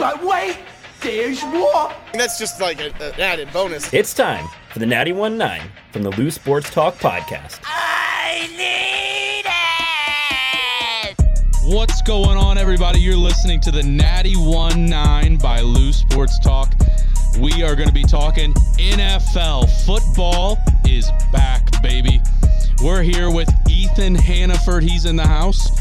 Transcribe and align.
But 0.00 0.24
wait, 0.24 0.56
there's 1.02 1.44
more. 1.44 1.92
That's 2.14 2.38
just 2.38 2.58
like 2.58 2.80
a, 2.80 2.86
an 3.04 3.20
added 3.20 3.52
bonus. 3.52 3.92
It's 3.92 4.14
time 4.14 4.48
for 4.72 4.78
the 4.78 4.86
Natty 4.86 5.12
One 5.12 5.36
Nine 5.36 5.70
from 5.92 6.04
the 6.04 6.10
Loose 6.12 6.36
Sports 6.36 6.70
Talk 6.70 6.94
podcast. 6.94 7.60
I 7.64 8.48
need 8.56 9.44
it. 11.06 11.74
What's 11.74 12.00
going 12.00 12.38
on, 12.38 12.56
everybody? 12.56 12.98
You're 12.98 13.14
listening 13.14 13.60
to 13.60 13.70
the 13.70 13.82
Natty 13.82 14.36
One 14.36 14.86
Nine 14.86 15.36
by 15.36 15.60
Lou 15.60 15.92
Sports 15.92 16.38
Talk. 16.38 16.72
We 17.38 17.62
are 17.62 17.76
going 17.76 17.88
to 17.88 17.94
be 17.94 18.04
talking 18.04 18.54
NFL. 18.78 19.68
Football 19.84 20.56
is 20.88 21.10
back, 21.30 21.82
baby. 21.82 22.22
We're 22.82 23.02
here 23.02 23.30
with 23.30 23.50
Ethan 23.68 24.14
Hannaford. 24.14 24.82
He's 24.82 25.04
in 25.04 25.16
the 25.16 25.26
house. 25.26 25.78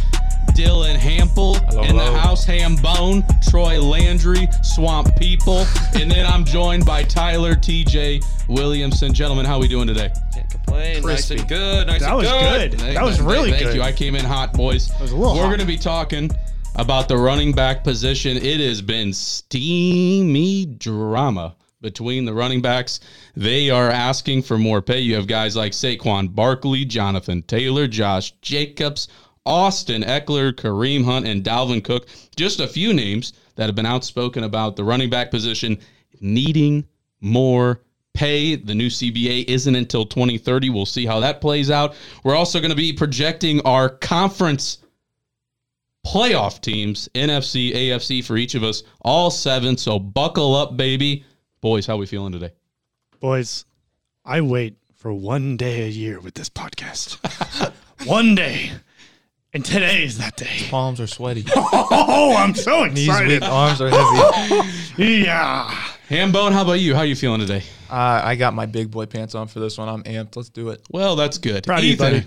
Dylan 0.60 0.98
Hampel 0.98 1.56
in 1.90 1.96
the 1.96 2.04
house. 2.20 2.46
Hambone, 2.46 3.24
Troy 3.50 3.80
Landry, 3.80 4.46
Swamp 4.62 5.16
People, 5.16 5.66
and 5.96 6.12
then 6.12 6.26
I'm 6.26 6.44
joined 6.44 6.86
by 6.86 7.04
Tyler 7.04 7.56
T.J. 7.56 8.20
Williamson. 8.50 9.14
Gentlemen, 9.14 9.46
how 9.46 9.56
are 9.56 9.60
we 9.62 9.70
doing 9.70 9.88
today? 9.88 10.12
Can't 10.34 10.50
complain. 10.50 11.02
Nice 11.04 11.32
and 11.32 11.48
good. 11.48 11.88
Nice 11.88 12.02
That 12.02 12.10
and 12.10 12.18
was 12.18 12.28
good. 12.30 12.72
good. 12.72 12.80
That 12.96 13.04
was 13.04 13.22
really 13.22 13.52
Thank 13.52 13.64
good. 13.64 13.66
Thank 13.68 13.76
you. 13.78 13.82
I 13.84 13.92
came 13.94 14.16
in 14.16 14.26
hot, 14.26 14.52
boys. 14.52 14.90
was 15.00 15.12
a 15.12 15.16
little 15.16 15.34
We're 15.36 15.44
hot. 15.44 15.48
going 15.48 15.60
to 15.62 15.66
be 15.66 15.78
talking 15.78 16.30
about 16.76 17.08
the 17.08 17.16
running 17.18 17.54
back 17.54 17.86
position. 17.86 18.36
It 18.36 18.60
has 18.60 18.82
been 18.82 19.14
steamy 19.14 20.66
drama 20.66 21.56
between 21.82 22.26
the 22.26 22.34
running 22.34 22.62
backs. 22.62 23.00
They 23.38 23.70
are 23.70 23.90
asking 23.90 24.42
for 24.42 24.58
more 24.58 24.82
pay. 24.82 25.00
You 25.00 25.16
have 25.16 25.28
guys 25.28 25.56
like 25.56 25.72
Saquon 25.72 26.36
Barkley, 26.36 26.84
Jonathan 26.84 27.44
Taylor, 27.44 27.88
Josh 27.88 28.32
Jacobs, 28.42 29.08
Austin 29.50 30.04
Ekeler, 30.04 30.54
Kareem 30.54 31.04
Hunt, 31.04 31.28
and 31.28 31.44
Dalvin 31.44 31.84
Cook. 31.84 32.08
Just 32.36 32.60
a 32.60 32.68
few 32.68 32.94
names 32.94 33.34
that 33.56 33.66
have 33.66 33.76
been 33.76 33.86
outspoken 33.86 34.44
about 34.44 34.76
the 34.76 34.84
running 34.84 35.10
back 35.10 35.32
position 35.32 35.80
needing 36.22 36.86
more 37.20 37.82
pay. 38.14 38.56
The 38.56 38.76
new 38.76 38.88
CBA 38.88 39.46
isn't 39.50 39.76
until 39.76 40.06
2030. 40.06 40.70
We'll 40.70 40.86
see 40.86 41.06
how 41.06 41.20
that 41.22 41.42
plays 41.42 41.72
out. 41.72 41.96
We're 42.24 42.36
also 42.36 42.60
going 42.60 42.70
to 42.70 42.76
be 42.76 42.94
projecting 42.94 43.60
our 43.62 43.90
conference 43.90 44.78
playoff 46.06 46.62
teams, 46.62 47.10
NFC, 47.16 47.74
AFC 47.74 48.24
for 48.24 48.38
each 48.38 48.54
of 48.54 48.64
us, 48.64 48.84
all 49.02 49.32
seven. 49.32 49.78
So 49.78 49.98
buckle 49.98 50.56
up, 50.56 50.78
baby. 50.78 51.26
Boys, 51.60 51.88
how 51.88 51.98
we 51.98 52.06
feeling 52.06 52.32
today? 52.32 52.52
Boys, 53.20 53.66
I 54.24 54.42
wait 54.42 54.78
for 54.96 55.12
one 55.12 55.58
day 55.58 55.84
a 55.84 55.90
year 55.90 56.20
with 56.20 56.36
this 56.36 56.50
podcast. 56.50 57.18
one 58.06 58.36
day. 58.36 58.72
And 59.52 59.66
today 59.66 60.04
is 60.04 60.20
that 60.20 60.36
day. 60.36 60.68
Palms 60.70 61.00
are 61.00 61.08
sweaty. 61.08 61.44
Oh, 61.92 62.36
I'm 62.38 62.54
so 62.54 62.86
Knees 62.86 63.08
excited. 63.08 63.42
weak, 63.42 63.50
arms 63.50 63.82
are 63.82 63.90
heavy. 63.90 64.70
Yeah. 65.24 65.70
Hambone, 66.10 66.52
how 66.52 66.62
about 66.64 66.74
you? 66.74 66.94
How 66.94 67.02
are 67.02 67.06
you 67.06 67.16
feeling 67.16 67.40
today? 67.40 67.64
Uh, 67.90 68.22
I 68.24 68.36
got 68.36 68.54
my 68.54 68.66
big 68.68 68.92
boy 68.92 69.06
pants 69.08 69.34
on 69.36 69.48
for 69.48 69.60
this 69.60 69.78
one. 69.78 69.88
I'm 69.90 70.04
amped. 70.04 70.36
Let's 70.36 70.50
do 70.50 70.70
it. 70.70 70.82
Well, 70.92 71.16
that's 71.16 71.38
good. 71.40 71.64
Proud 71.64 71.80
of 71.80 71.86
you, 71.86 71.98
buddy. 71.98 72.24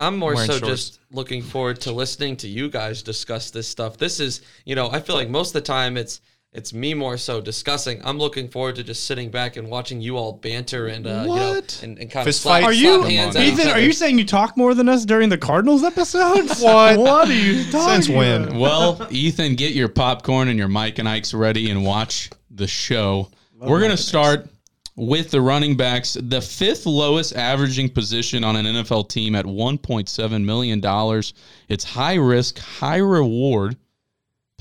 I'm 0.00 0.16
more 0.16 0.34
Wearing 0.34 0.50
so 0.50 0.58
shorts. 0.58 0.68
just 0.90 1.00
looking 1.12 1.42
forward 1.42 1.80
to 1.82 1.92
listening 1.92 2.36
to 2.38 2.48
you 2.48 2.68
guys 2.70 3.02
discuss 3.02 3.50
this 3.50 3.68
stuff. 3.68 3.96
This 3.96 4.18
is, 4.18 4.42
you 4.64 4.74
know, 4.74 4.90
I 4.90 5.00
feel 5.00 5.14
like 5.16 5.28
most 5.28 5.48
of 5.50 5.54
the 5.62 5.66
time 5.66 5.96
it's 5.96 6.20
it's 6.54 6.72
me 6.72 6.94
more 6.94 7.16
so 7.16 7.40
discussing. 7.40 8.00
I'm 8.04 8.16
looking 8.16 8.48
forward 8.48 8.76
to 8.76 8.84
just 8.84 9.04
sitting 9.06 9.28
back 9.28 9.56
and 9.56 9.68
watching 9.68 10.00
you 10.00 10.16
all 10.16 10.32
banter 10.32 10.86
and 10.86 11.04
uh, 11.04 11.24
you 11.26 11.34
know 11.34 11.60
and, 11.82 11.98
and 11.98 12.10
kind 12.10 12.24
Fist 12.24 12.38
of 12.38 12.42
slap, 12.42 12.62
fight? 12.62 12.64
Are 12.64 12.72
you, 12.72 12.98
slap 12.98 13.10
hands 13.10 13.36
at 13.36 13.42
each 13.42 13.54
Ethan, 13.54 13.68
are 13.72 13.80
you 13.80 13.92
saying 13.92 14.18
you 14.18 14.24
talk 14.24 14.56
more 14.56 14.72
than 14.72 14.88
us 14.88 15.04
during 15.04 15.28
the 15.28 15.38
Cardinals 15.38 15.82
episodes? 15.82 16.62
What? 16.64 16.98
What 16.98 17.28
are 17.28 17.32
you 17.32 17.64
talking 17.64 17.70
about 17.70 17.88
Since 17.88 18.08
when? 18.08 18.42
about? 18.44 18.56
Well, 18.56 19.08
Ethan, 19.10 19.56
get 19.56 19.74
your 19.74 19.88
popcorn 19.88 20.48
and 20.48 20.58
your 20.58 20.68
Mike 20.68 20.98
and 20.98 21.08
Ike's 21.08 21.34
ready 21.34 21.70
and 21.70 21.84
watch 21.84 22.30
the 22.50 22.66
show. 22.66 23.30
We're 23.58 23.80
going 23.80 23.90
to 23.90 23.96
start 23.96 24.48
with 24.96 25.30
the 25.30 25.40
running 25.40 25.76
backs, 25.76 26.16
the 26.20 26.40
fifth 26.40 26.86
lowest 26.86 27.34
averaging 27.34 27.90
position 27.90 28.44
on 28.44 28.56
an 28.56 28.66
NFL 28.66 29.08
team 29.08 29.34
at 29.34 29.44
$1.7 29.44 30.44
million. 30.44 31.22
It's 31.68 31.84
high 31.84 32.14
risk, 32.14 32.58
high 32.58 32.98
reward. 32.98 33.76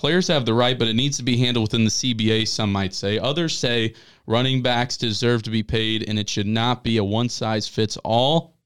Players 0.03 0.27
have 0.27 0.45
the 0.45 0.53
right, 0.53 0.77
but 0.77 0.89
it 0.89 0.97
needs 0.97 1.15
to 1.15 1.23
be 1.23 1.37
handled 1.37 1.71
within 1.71 1.85
the 1.85 1.89
CBA, 1.89 2.45
some 2.45 2.73
might 2.73 2.93
say. 2.93 3.17
Others 3.19 3.57
say 3.57 3.93
running 4.27 4.61
backs 4.61 4.97
deserve 4.97 5.43
to 5.43 5.49
be 5.49 5.63
paid 5.63 6.09
and 6.09 6.19
it 6.19 6.27
should 6.27 6.45
not 6.45 6.83
be 6.83 6.97
a 6.97 7.03
one 7.05 7.29
size 7.29 7.69
fits 7.69 7.95
all. 8.03 8.57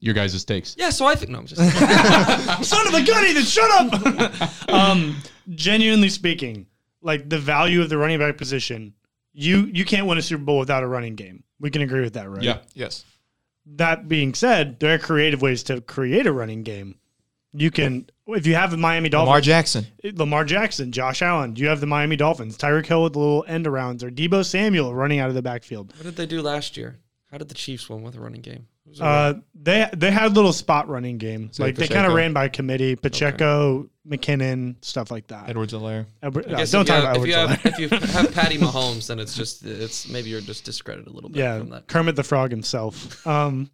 Your 0.00 0.12
guys' 0.12 0.44
takes. 0.44 0.76
Yeah, 0.78 0.90
so 0.90 1.06
I 1.06 1.14
think 1.14 1.30
no, 1.30 1.38
I'm 1.38 1.46
just 1.46 1.62
Son 2.68 2.86
of 2.88 2.92
a 2.92 3.02
gun, 3.06 3.24
Ethan, 3.24 3.42
shut 3.42 3.70
up. 3.70 4.68
um, 4.68 5.16
genuinely 5.54 6.10
speaking, 6.10 6.66
like 7.00 7.26
the 7.26 7.38
value 7.38 7.80
of 7.80 7.88
the 7.88 7.96
running 7.96 8.18
back 8.18 8.36
position, 8.36 8.92
you 9.32 9.70
you 9.72 9.86
can't 9.86 10.06
win 10.06 10.18
a 10.18 10.22
Super 10.22 10.44
Bowl 10.44 10.58
without 10.58 10.82
a 10.82 10.86
running 10.86 11.14
game. 11.14 11.42
We 11.58 11.70
can 11.70 11.80
agree 11.80 12.02
with 12.02 12.12
that, 12.12 12.28
right? 12.28 12.42
Yeah. 12.42 12.58
Yes. 12.74 13.06
That 13.64 14.08
being 14.08 14.34
said, 14.34 14.78
there 14.78 14.92
are 14.92 14.98
creative 14.98 15.40
ways 15.40 15.62
to 15.62 15.80
create 15.80 16.26
a 16.26 16.32
running 16.32 16.64
game. 16.64 16.96
You 17.54 17.70
can, 17.70 18.10
if 18.26 18.46
you 18.46 18.54
have 18.54 18.70
the 18.70 18.76
Miami 18.76 19.08
Dolphins, 19.08 19.28
Lamar 19.28 19.40
Jackson. 19.40 19.86
Lamar 20.04 20.44
Jackson, 20.44 20.92
Josh 20.92 21.22
Allen, 21.22 21.54
do 21.54 21.62
you 21.62 21.68
have 21.68 21.80
the 21.80 21.86
Miami 21.86 22.16
Dolphins, 22.16 22.56
Tyreek 22.56 22.86
Hill 22.86 23.02
with 23.02 23.14
the 23.14 23.18
little 23.18 23.44
end 23.48 23.66
arounds, 23.66 24.02
or 24.02 24.10
Deebo 24.10 24.44
Samuel 24.44 24.94
running 24.94 25.18
out 25.18 25.28
of 25.28 25.34
the 25.34 25.42
backfield. 25.42 25.92
what 25.96 26.04
did 26.04 26.16
they 26.16 26.26
do 26.26 26.42
last 26.42 26.76
year? 26.76 26.98
How 27.30 27.38
did 27.38 27.48
the 27.48 27.54
Chiefs 27.54 27.88
win 27.88 28.02
with 28.02 28.14
a 28.14 28.20
running 28.20 28.42
game? 28.42 28.66
Uh, 29.00 29.34
they 29.54 29.88
they 29.94 30.10
had 30.10 30.34
little 30.34 30.52
spot 30.52 30.88
running 30.88 31.16
game, 31.16 31.50
Say 31.52 31.64
like 31.64 31.76
they 31.76 31.88
kind 31.88 32.06
of 32.06 32.12
ran 32.12 32.32
by 32.32 32.48
committee. 32.48 32.94
Pacheco, 32.96 33.88
McKinnon, 34.06 34.76
stuff 34.84 35.10
like 35.10 35.28
that. 35.28 35.48
Edwards 35.48 35.72
Helaire. 35.72 36.06
Edward- 36.22 36.52
I 36.52 36.62
uh, 36.62 36.66
don't 36.66 36.84
talk 36.84 36.96
have, 36.96 37.04
about 37.04 37.16
if 37.16 37.26
you 37.26 37.34
Edwards 37.34 37.62
have 37.62 37.72
Helaire. 37.72 37.84
if 37.84 37.92
you 37.92 38.08
have 38.08 38.34
Patty 38.34 38.58
Mahomes, 38.58 39.06
then 39.06 39.18
it's 39.18 39.34
just 39.34 39.64
it's 39.64 40.08
maybe 40.08 40.28
you're 40.30 40.40
just 40.40 40.64
discredited 40.64 41.08
a 41.08 41.12
little 41.12 41.30
bit 41.30 41.38
yeah, 41.38 41.58
from 41.58 41.70
that. 41.70 41.86
Kermit 41.86 42.16
the 42.16 42.22
Frog 42.22 42.50
himself. 42.50 43.26
Um, 43.26 43.70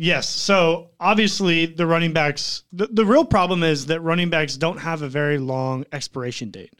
yes. 0.00 0.28
So 0.28 0.90
obviously 0.98 1.66
the 1.66 1.86
running 1.86 2.12
backs. 2.12 2.64
The, 2.72 2.86
the 2.86 3.04
real 3.04 3.24
problem 3.24 3.62
is 3.62 3.86
that 3.86 4.00
running 4.00 4.30
backs 4.30 4.56
don't 4.56 4.78
have 4.78 5.02
a 5.02 5.08
very 5.08 5.38
long 5.38 5.84
expiration 5.92 6.50
date. 6.50 6.72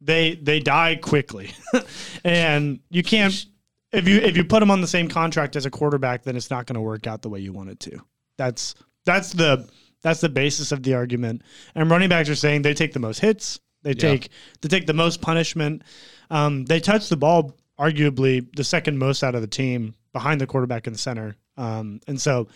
They 0.00 0.34
they 0.34 0.60
die 0.60 0.96
quickly, 0.96 1.52
and 2.24 2.80
you 2.90 3.02
can't. 3.02 3.46
If 3.92 4.06
you 4.06 4.18
if 4.18 4.36
you 4.36 4.44
put 4.44 4.60
them 4.60 4.70
on 4.70 4.80
the 4.80 4.86
same 4.86 5.08
contract 5.08 5.56
as 5.56 5.64
a 5.64 5.70
quarterback, 5.70 6.22
then 6.24 6.36
it's 6.36 6.50
not 6.50 6.66
going 6.66 6.74
to 6.74 6.80
work 6.82 7.06
out 7.06 7.22
the 7.22 7.30
way 7.30 7.40
you 7.40 7.52
want 7.52 7.70
it 7.70 7.80
to. 7.80 7.98
That's 8.36 8.74
that's 9.06 9.32
the 9.32 9.68
that's 10.02 10.20
the 10.20 10.28
basis 10.28 10.70
of 10.70 10.82
the 10.82 10.94
argument. 10.94 11.42
And 11.74 11.90
running 11.90 12.10
backs 12.10 12.28
are 12.28 12.34
saying 12.34 12.62
they 12.62 12.74
take 12.74 12.92
the 12.92 12.98
most 12.98 13.20
hits, 13.20 13.58
they 13.82 13.94
take 13.94 14.28
they 14.60 14.68
take 14.68 14.86
the 14.86 14.92
most 14.92 15.22
punishment. 15.22 15.82
Um, 16.30 16.64
they 16.64 16.80
touch 16.80 17.08
the 17.08 17.16
ball 17.16 17.56
arguably 17.78 18.46
the 18.54 18.64
second 18.64 18.98
most 18.98 19.22
out 19.22 19.34
of 19.34 19.40
the 19.40 19.46
team 19.46 19.94
behind 20.12 20.40
the 20.40 20.46
quarterback 20.46 20.86
and 20.86 20.94
the 20.94 20.98
center. 21.00 21.36
Um, 21.56 22.00
and 22.06 22.20
so 22.20 22.48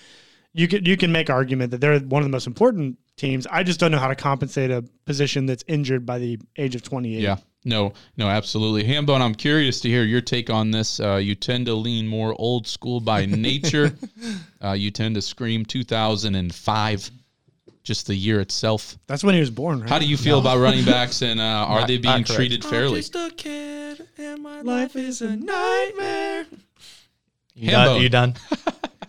you 0.53 0.69
can 0.69 0.85
you 0.85 0.97
can 0.97 1.13
make 1.13 1.31
argument 1.31 1.71
that 1.71 1.81
they're 1.81 1.99
one 2.01 2.23
of 2.23 2.27
the 2.27 2.33
most 2.33 2.47
important 2.47 2.99
teams. 3.17 3.47
I 3.51 3.63
just 3.63 3.79
don't 3.81 3.91
know 3.93 3.99
how 3.99 4.09
to 4.09 4.15
compensate 4.17 4.71
a 4.71 4.83
position 5.05 5.47
that's 5.47 5.65
injured 5.69 6.05
by 6.07 6.19
the 6.19 6.39
age 6.57 6.75
of 6.75 6.83
28. 6.83 7.21
Yeah. 7.21 7.37
No, 7.63 7.93
no, 8.17 8.27
absolutely. 8.29 8.85
Hambone, 8.85 9.21
I'm 9.21 9.35
curious 9.35 9.81
to 9.83 9.89
hear 9.91 10.03
your 10.03 10.23
take 10.23 10.49
on 10.49 10.71
this. 10.71 10.99
Uh, 10.99 11.17
you 11.17 11.35
tend 11.35 11.67
to 11.67 11.75
lean 11.75 12.09
more 12.09 12.35
old 12.39 12.67
school 12.67 13.01
by 13.01 13.27
nature. 13.27 13.93
uh, 14.65 14.73
you 14.73 14.91
tend 14.91 15.15
to 15.17 15.21
scream 15.23 15.67
2005, 15.67 17.11
just 17.83 18.07
the 18.07 18.15
year 18.15 18.41
itself. 18.41 18.97
That's 19.07 19.23
when 19.23 19.35
he 19.35 19.41
was 19.41 19.51
born, 19.51 19.81
right? 19.81 19.91
How 19.91 19.99
do 19.99 20.07
you 20.07 20.17
feel 20.17 20.39
about 20.39 20.59
running 20.59 20.85
backs 20.87 21.21
and 21.23 21.39
uh, 21.39 21.45
are 21.45 21.81
Not- 21.81 21.89
they 21.89 21.99
being 21.99 22.19
not 22.21 22.27
correct. 22.27 22.37
treated 22.37 22.65
fairly? 22.65 23.01
just 23.01 23.15
a 23.15 23.31
kid, 23.37 24.07
and 24.17 24.43
my 24.43 24.63
life 24.63 24.97
is 24.97 25.21
a 25.21 25.37
nightmare. 25.37 26.47
You 27.61 27.71
Hambo. 27.71 27.95
done? 27.95 28.03
You 28.03 28.09
done? 28.09 28.35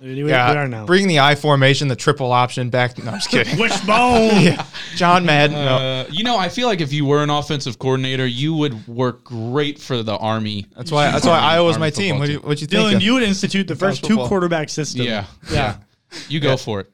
We, 0.02 0.24
we 0.24 0.30
Yeah. 0.30 0.54
are 0.54 0.68
now. 0.68 0.86
Bring 0.86 1.08
the 1.08 1.20
I 1.20 1.36
formation, 1.36 1.88
the 1.88 1.96
triple 1.96 2.32
option 2.32 2.70
back. 2.70 2.98
No, 2.98 3.12
I'm 3.12 3.18
just 3.20 3.30
kidding. 3.30 3.58
Wishbone. 3.60 4.42
yeah. 4.42 4.66
John 4.96 5.26
Madden. 5.26 5.56
no. 5.56 5.76
Uh, 5.78 6.06
you 6.12 6.24
know, 6.24 6.38
I 6.38 6.50
feel 6.50 6.68
like 6.68 6.82
if 6.82 6.92
you 6.92 7.06
were 7.06 7.24
an 7.24 7.30
offensive 7.30 7.80
coordinator, 7.80 8.26
you 8.26 8.54
would 8.56 8.88
work 8.88 9.24
great 9.24 9.80
for 9.80 10.04
the 10.04 10.18
Army. 10.18 10.66
That's 10.76 10.92
why. 10.92 11.12
That's 11.12 11.26
why 11.26 11.40
Iowa's 11.40 11.78
my 11.78 11.86
Army 11.86 11.92
team. 11.92 12.16
football 12.16 12.20
What 12.20 12.26
do 12.26 12.32
you, 12.34 12.40
what 12.40 12.62
you 12.62 12.68
think? 12.68 12.98
Dylan, 12.98 13.02
you 13.02 13.14
would 13.14 13.24
institute 13.24 13.68
the 13.68 13.76
first 13.76 14.02
two 14.04 14.10
football. 14.10 14.28
quarterback 14.28 14.70
system. 14.70 15.02
Yeah. 15.06 15.26
Yeah. 15.52 15.78
You 16.28 16.40
go 16.40 16.58
for 16.58 16.82
it. 16.82 16.92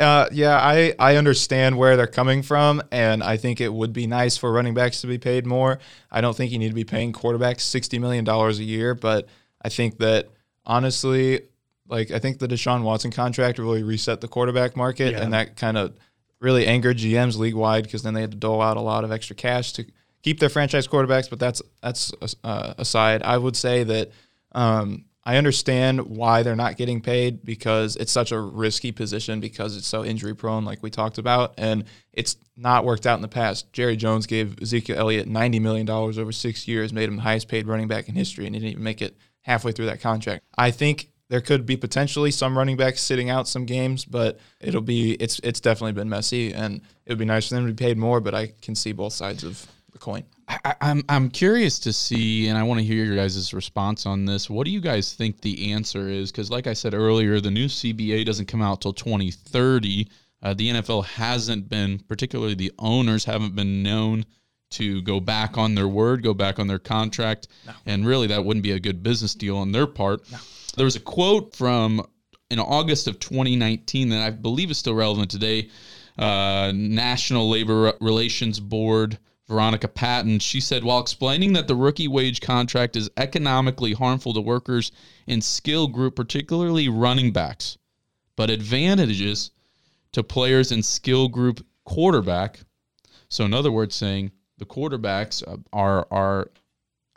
uh, 0.00 0.26
yeah, 0.32 0.56
I, 0.56 0.94
I 0.98 1.16
understand 1.16 1.76
where 1.78 1.96
they're 1.96 2.06
coming 2.06 2.42
from, 2.42 2.82
and 2.92 3.22
I 3.22 3.36
think 3.36 3.60
it 3.60 3.72
would 3.72 3.92
be 3.92 4.06
nice 4.06 4.36
for 4.36 4.52
running 4.52 4.74
backs 4.74 5.00
to 5.00 5.06
be 5.06 5.18
paid 5.18 5.46
more. 5.46 5.78
I 6.10 6.20
don't 6.20 6.36
think 6.36 6.52
you 6.52 6.58
need 6.58 6.68
to 6.68 6.74
be 6.74 6.84
paying 6.84 7.12
quarterbacks 7.12 7.60
$60 7.60 7.98
million 8.00 8.28
a 8.28 8.50
year, 8.52 8.94
but 8.94 9.28
I 9.64 9.68
think 9.68 9.98
that 9.98 10.28
honestly, 10.66 11.40
like, 11.88 12.10
I 12.10 12.18
think 12.18 12.38
the 12.38 12.48
Deshaun 12.48 12.82
Watson 12.82 13.10
contract 13.10 13.58
really 13.58 13.82
reset 13.82 14.20
the 14.20 14.28
quarterback 14.28 14.76
market, 14.76 15.12
Yeah. 15.12 15.22
and 15.22 15.32
that 15.32 15.56
kind 15.56 15.76
of 15.76 15.94
really 16.40 16.66
angered 16.66 16.96
GMs 16.98 17.36
league 17.38 17.54
wide 17.54 17.84
because 17.84 18.02
then 18.02 18.14
they 18.14 18.20
had 18.20 18.30
to 18.32 18.36
dole 18.36 18.60
out 18.62 18.76
a 18.76 18.80
lot 18.80 19.04
of 19.04 19.12
extra 19.12 19.36
cash 19.36 19.72
to 19.74 19.84
keep 20.22 20.40
their 20.40 20.48
franchise 20.48 20.88
quarterbacks. 20.88 21.28
But 21.30 21.38
that's 21.38 21.62
that's 21.82 22.12
uh, 22.42 22.74
aside. 22.78 23.22
I 23.22 23.38
would 23.38 23.56
say 23.56 23.84
that 23.84 24.10
um, 24.52 25.04
I 25.24 25.36
understand 25.36 26.00
why 26.16 26.42
they're 26.42 26.56
not 26.56 26.76
getting 26.76 27.00
paid 27.00 27.44
because 27.44 27.94
it's 27.96 28.10
such 28.10 28.32
a 28.32 28.40
risky 28.40 28.90
position 28.90 29.38
because 29.38 29.76
it's 29.76 29.86
so 29.86 30.04
injury 30.04 30.34
prone, 30.34 30.64
like 30.64 30.82
we 30.82 30.90
talked 30.90 31.18
about, 31.18 31.54
and 31.58 31.84
it's 32.12 32.36
not 32.56 32.84
worked 32.84 33.06
out 33.06 33.16
in 33.16 33.22
the 33.22 33.28
past. 33.28 33.72
Jerry 33.72 33.96
Jones 33.96 34.26
gave 34.26 34.60
Ezekiel 34.60 34.98
Elliott 34.98 35.28
$90 35.28 35.60
million 35.60 35.88
over 35.88 36.32
six 36.32 36.66
years, 36.66 36.92
made 36.92 37.08
him 37.08 37.16
the 37.16 37.22
highest 37.22 37.48
paid 37.48 37.68
running 37.68 37.86
back 37.86 38.08
in 38.08 38.16
history, 38.16 38.46
and 38.46 38.54
he 38.54 38.60
didn't 38.60 38.72
even 38.72 38.84
make 38.84 39.00
it 39.00 39.16
halfway 39.42 39.70
through 39.70 39.86
that 39.86 40.00
contract. 40.00 40.42
I 40.58 40.72
think 40.72 41.10
there 41.28 41.40
could 41.40 41.64
be 41.64 41.76
potentially 41.76 42.30
some 42.30 42.58
running 42.58 42.76
backs 42.76 43.00
sitting 43.00 43.30
out 43.30 43.48
some 43.48 43.64
games, 43.64 44.04
but 44.04 44.38
it'll 44.60 44.82
be 44.82 45.12
it's 45.12 45.38
it's 45.42 45.60
definitely 45.60 45.92
been 45.92 46.08
messy, 46.08 46.52
and 46.52 46.82
it 47.06 47.12
would 47.12 47.18
be 47.18 47.24
nice 47.24 47.48
for 47.48 47.54
them 47.54 47.66
to 47.66 47.72
be 47.72 47.84
paid 47.84 47.96
more. 47.96 48.20
But 48.20 48.34
I 48.34 48.52
can 48.60 48.74
see 48.74 48.92
both 48.92 49.14
sides 49.14 49.42
of 49.42 49.66
the 50.02 50.10
coin. 50.10 50.24
I, 50.48 50.74
I'm 50.80 51.02
I'm 51.08 51.30
curious 51.30 51.78
to 51.80 51.92
see, 51.92 52.48
and 52.48 52.58
I 52.58 52.62
want 52.62 52.80
to 52.80 52.86
hear 52.86 53.04
your 53.04 53.16
guys' 53.16 53.54
response 53.54 54.06
on 54.06 54.24
this. 54.24 54.50
What 54.50 54.64
do 54.64 54.70
you 54.70 54.80
guys 54.80 55.12
think 55.12 55.40
the 55.40 55.72
answer 55.72 56.08
is? 56.08 56.30
Because, 56.30 56.50
like 56.50 56.66
I 56.66 56.72
said 56.72 56.94
earlier, 56.94 57.40
the 57.40 57.50
new 57.50 57.66
CBA 57.66 58.26
doesn't 58.26 58.46
come 58.46 58.62
out 58.62 58.80
till 58.80 58.92
2030. 58.92 60.08
Uh, 60.42 60.54
the 60.54 60.70
NFL 60.70 61.04
hasn't 61.04 61.68
been, 61.68 62.00
particularly 62.00 62.54
the 62.54 62.72
owners, 62.78 63.24
haven't 63.24 63.54
been 63.54 63.82
known 63.82 64.24
to 64.70 65.02
go 65.02 65.20
back 65.20 65.56
on 65.56 65.74
their 65.74 65.88
word, 65.88 66.22
go 66.22 66.34
back 66.34 66.58
on 66.58 66.66
their 66.66 66.78
contract, 66.78 67.48
and 67.86 68.06
really 68.06 68.26
that 68.26 68.44
wouldn't 68.44 68.64
be 68.64 68.72
a 68.72 68.80
good 68.80 69.02
business 69.02 69.34
deal 69.34 69.56
on 69.56 69.70
their 69.70 69.86
part. 69.86 70.22
There 70.76 70.84
was 70.84 70.96
a 70.96 71.00
quote 71.00 71.54
from 71.54 72.04
in 72.50 72.58
August 72.58 73.06
of 73.06 73.18
2019 73.20 74.08
that 74.08 74.22
I 74.22 74.30
believe 74.30 74.70
is 74.70 74.78
still 74.78 74.94
relevant 74.94 75.30
today. 75.30 75.70
Uh, 76.18 76.72
National 76.74 77.48
Labor 77.48 77.92
Relations 78.00 78.60
Board 78.60 79.18
Veronica 79.52 79.86
Patton, 79.86 80.38
she 80.38 80.60
said, 80.60 80.82
while 80.82 80.98
explaining 80.98 81.52
that 81.52 81.68
the 81.68 81.76
rookie 81.76 82.08
wage 82.08 82.40
contract 82.40 82.96
is 82.96 83.10
economically 83.18 83.92
harmful 83.92 84.32
to 84.32 84.40
workers 84.40 84.92
in 85.26 85.42
skill 85.42 85.88
group, 85.88 86.16
particularly 86.16 86.88
running 86.88 87.32
backs, 87.32 87.76
but 88.34 88.48
advantages 88.48 89.50
to 90.12 90.22
players 90.22 90.72
in 90.72 90.82
skill 90.82 91.28
group 91.28 91.64
quarterback. 91.84 92.60
So, 93.28 93.44
in 93.44 93.52
other 93.52 93.70
words, 93.70 93.94
saying 93.94 94.32
the 94.56 94.64
quarterbacks 94.64 95.46
uh, 95.46 95.58
are 95.70 96.06
are 96.10 96.50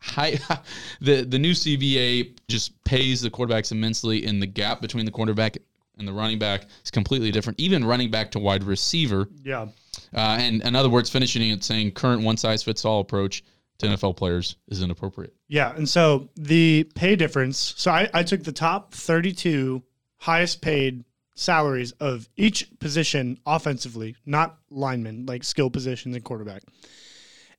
high. 0.01 0.37
the 0.99 1.23
the 1.23 1.39
new 1.39 1.53
CBA 1.53 2.37
just 2.49 2.83
pays 2.83 3.21
the 3.21 3.31
quarterbacks 3.31 3.71
immensely, 3.71 4.25
and 4.25 4.41
the 4.41 4.47
gap 4.47 4.81
between 4.81 5.05
the 5.05 5.11
quarterback 5.11 5.57
and 5.97 6.05
the 6.05 6.13
running 6.13 6.39
back 6.39 6.65
is 6.83 6.91
completely 6.91 7.31
different. 7.31 7.61
Even 7.61 7.85
running 7.85 8.11
back 8.11 8.31
to 8.31 8.39
wide 8.39 8.65
receiver. 8.65 9.29
Yeah. 9.41 9.67
Uh, 10.15 10.37
and 10.39 10.61
in 10.63 10.75
other 10.75 10.89
words, 10.89 11.09
finishing 11.09 11.49
it 11.49 11.63
saying 11.63 11.91
current 11.91 12.23
one 12.23 12.37
size 12.37 12.63
fits 12.63 12.85
all 12.85 13.01
approach 13.01 13.43
to 13.79 13.87
NFL 13.87 14.15
players 14.15 14.55
is 14.69 14.81
inappropriate. 14.81 15.33
Yeah. 15.47 15.75
And 15.75 15.87
so 15.87 16.29
the 16.35 16.89
pay 16.95 17.15
difference. 17.15 17.73
So 17.77 17.91
I, 17.91 18.09
I 18.13 18.23
took 18.23 18.43
the 18.43 18.53
top 18.53 18.93
32 18.93 19.83
highest 20.17 20.61
paid 20.61 21.03
salaries 21.35 21.91
of 21.93 22.29
each 22.37 22.67
position 22.79 23.37
offensively, 23.45 24.15
not 24.25 24.57
linemen, 24.69 25.25
like 25.25 25.43
skill 25.43 25.69
positions 25.69 26.15
and 26.15 26.23
quarterback. 26.23 26.63